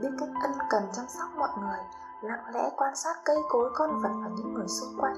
biết 0.00 0.08
cách 0.20 0.28
ân 0.42 0.52
cần 0.70 0.82
chăm 0.92 1.04
sóc 1.08 1.28
mọi 1.38 1.50
người, 1.60 1.78
lặng 2.20 2.44
lẽ 2.54 2.70
quan 2.76 2.96
sát 2.96 3.16
cây 3.24 3.36
cối, 3.48 3.70
con 3.74 4.02
vật 4.02 4.12
và 4.24 4.30
những 4.36 4.54
người 4.54 4.68
xung 4.68 5.00
quanh. 5.00 5.14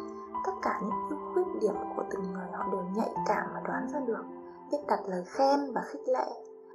Tất 0.47 0.53
cả 0.63 0.81
những 0.83 1.09
ưu 1.11 1.19
khuyết 1.35 1.61
điểm 1.61 1.75
của 1.97 2.05
từng 2.11 2.33
người 2.33 2.47
họ 2.53 2.65
đều 2.73 2.83
nhạy 2.95 3.15
cảm 3.27 3.47
và 3.55 3.61
đoán 3.65 3.89
ra 3.93 4.01
được, 4.01 4.25
biết 4.71 4.79
đặt 4.89 5.01
lời 5.07 5.25
khen 5.27 5.73
và 5.75 5.83
khích 5.87 6.09
lệ. 6.09 6.27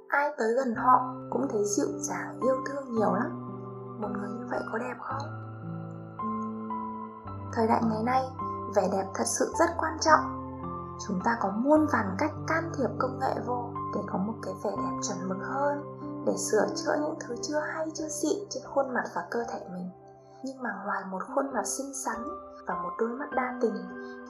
Ai 0.08 0.34
tới 0.38 0.54
gần 0.54 0.74
họ 0.74 1.14
cũng 1.30 1.48
thấy 1.50 1.64
dịu 1.64 1.88
dàng, 1.98 2.40
yêu 2.42 2.56
thương 2.66 2.92
nhiều 2.92 3.14
lắm. 3.14 3.40
Một 4.00 4.08
người 4.18 4.28
như 4.28 4.46
vậy 4.50 4.60
có 4.72 4.78
đẹp 4.78 4.96
không? 5.00 5.22
Thời 7.52 7.66
đại 7.66 7.82
ngày 7.90 8.02
nay, 8.02 8.22
vẻ 8.76 8.88
đẹp 8.92 9.04
thật 9.14 9.24
sự 9.26 9.52
rất 9.58 9.70
quan 9.78 9.98
trọng 10.00 10.43
chúng 11.06 11.20
ta 11.24 11.36
có 11.40 11.50
muôn 11.50 11.86
vàn 11.92 12.16
cách 12.18 12.32
can 12.46 12.72
thiệp 12.76 12.88
công 12.98 13.18
nghệ 13.18 13.34
vô 13.46 13.70
để 13.94 14.00
có 14.06 14.18
một 14.18 14.34
cái 14.42 14.54
vẻ 14.64 14.70
đẹp 14.70 14.98
chuẩn 15.08 15.28
mực 15.28 15.38
hơn, 15.42 15.98
để 16.26 16.36
sửa 16.36 16.66
chữa 16.76 16.96
những 17.00 17.14
thứ 17.20 17.36
chưa 17.42 17.60
hay, 17.60 17.90
chưa 17.94 18.08
xịn 18.08 18.38
trên 18.50 18.62
khuôn 18.66 18.94
mặt 18.94 19.04
và 19.14 19.26
cơ 19.30 19.44
thể 19.52 19.60
mình. 19.72 19.90
Nhưng 20.44 20.62
mà 20.62 20.70
ngoài 20.84 21.04
một 21.10 21.18
khuôn 21.34 21.52
mặt 21.52 21.66
xinh 21.66 21.94
xắn 22.04 22.16
và 22.66 22.74
một 22.82 22.90
đôi 22.98 23.08
mắt 23.08 23.30
đa 23.36 23.58
tình, 23.60 23.74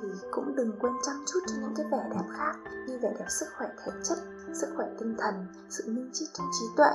thì 0.03 0.09
cũng 0.31 0.57
đừng 0.57 0.79
quên 0.81 0.92
chăm 1.07 1.14
chút 1.27 1.40
cho 1.46 1.55
những 1.61 1.74
cái 1.77 1.87
vẻ 1.90 2.09
đẹp 2.11 2.27
khác 2.37 2.55
như 2.88 2.98
vẻ 3.03 3.14
đẹp 3.18 3.27
sức 3.29 3.46
khỏe 3.59 3.68
thể 3.85 3.92
chất, 4.05 4.18
sức 4.61 4.66
khỏe 4.77 4.87
tinh 4.98 5.16
thần, 5.18 5.46
sự 5.70 5.85
minh 5.87 6.11
triết 6.12 6.29
trong 6.35 6.46
trí 6.61 6.66
tuệ 6.77 6.90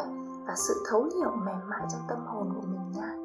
và 0.47 0.55
sự 0.55 0.83
thấu 0.89 1.03
hiểu 1.15 1.31
mềm 1.45 1.69
mại 1.69 1.81
trong 1.91 2.01
tâm 2.09 2.25
hồn 2.25 2.53
của 2.55 2.67
mình 2.67 2.91
nha. 2.91 3.15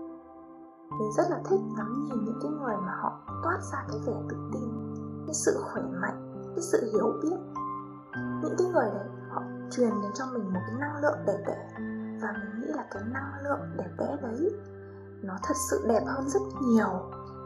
Mình 0.98 1.12
rất 1.16 1.30
là 1.30 1.40
thích 1.44 1.60
ngắm 1.76 2.04
nhìn 2.04 2.24
những 2.24 2.38
cái 2.42 2.50
người 2.50 2.76
mà 2.76 2.92
họ 3.02 3.20
toát 3.42 3.58
ra 3.72 3.84
cái 3.88 4.00
vẻ 4.06 4.14
tự 4.28 4.36
tin, 4.52 4.96
cái 5.26 5.34
sự 5.34 5.58
khỏe 5.64 5.82
mạnh 5.82 6.23
cái 6.56 6.62
sự 6.62 6.90
hiểu 6.92 7.12
biết. 7.22 7.36
Những 8.42 8.54
cái 8.58 8.66
người 8.66 8.90
đấy, 8.94 9.08
họ 9.30 9.42
truyền 9.70 9.90
đến 10.02 10.10
cho 10.14 10.24
mình 10.32 10.52
một 10.52 10.60
cái 10.66 10.76
năng 10.80 11.02
lượng 11.02 11.18
đẹp 11.26 11.44
đẽ. 11.46 11.68
Và 12.22 12.32
mình 12.32 12.60
nghĩ 12.60 12.72
là 12.76 12.86
cái 12.90 13.02
năng 13.12 13.32
lượng 13.44 13.60
đẹp 13.76 13.90
đẽ 13.98 14.16
đấy, 14.22 14.50
nó 15.22 15.34
thật 15.42 15.54
sự 15.70 15.86
đẹp 15.88 16.02
hơn 16.06 16.28
rất 16.28 16.40
nhiều 16.62 16.88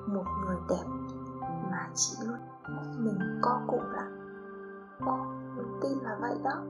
một 0.06 0.24
người 0.46 0.56
đẹp 0.68 0.84
mà 1.70 1.88
chỉ 1.94 2.16
luôn. 2.26 2.38
Mình 2.98 3.18
co 3.42 3.60
cụm 3.66 3.80
lại. 3.92 4.10
Ô 5.00 5.16
mình 5.56 5.78
tin 5.82 5.98
là 6.02 6.16
vậy 6.20 6.38
đó. 6.44 6.62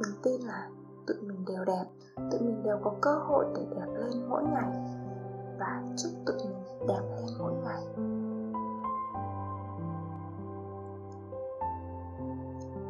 Mình 0.00 0.14
tin 0.22 0.40
là 0.40 0.68
tụi 1.06 1.16
mình 1.22 1.44
đều 1.44 1.64
đẹp. 1.64 1.84
Tụi 2.16 2.40
mình 2.40 2.62
đều 2.62 2.78
có 2.84 2.94
cơ 3.02 3.14
hội 3.14 3.46
để 3.54 3.66
đẹp 3.70 3.86
lên 3.94 4.28
mỗi 4.28 4.42
ngày. 4.42 4.72
Và 5.58 5.82
chúc 5.96 6.12
tụi 6.26 6.36
mình 6.36 6.88
đẹp 6.88 7.02
lên 7.16 7.26
mỗi 7.38 7.52
ngày. 7.64 7.86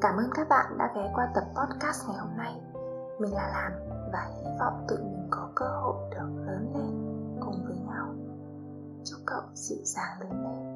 Cảm 0.01 0.17
ơn 0.17 0.31
các 0.35 0.49
bạn 0.49 0.79
đã 0.79 0.93
ghé 0.97 1.11
qua 1.15 1.29
tập 1.35 1.45
podcast 1.45 2.09
ngày 2.09 2.17
hôm 2.19 2.37
nay. 2.37 2.61
Mình 3.19 3.35
là 3.35 3.51
Làm 3.53 3.73
và 4.13 4.29
hy 4.37 4.51
vọng 4.61 4.87
tụi 4.89 4.99
mình 4.99 5.29
có 5.31 5.49
cơ 5.55 5.67
hội 5.67 6.11
được 6.11 6.43
lớn 6.47 6.73
lên 6.75 6.93
cùng 7.41 7.65
với 7.67 7.77
nhau. 7.77 8.15
Chúc 9.05 9.21
cậu 9.27 9.43
dịu 9.55 9.79
dàng 9.85 10.21
lớn 10.21 10.45
lên 10.45 10.70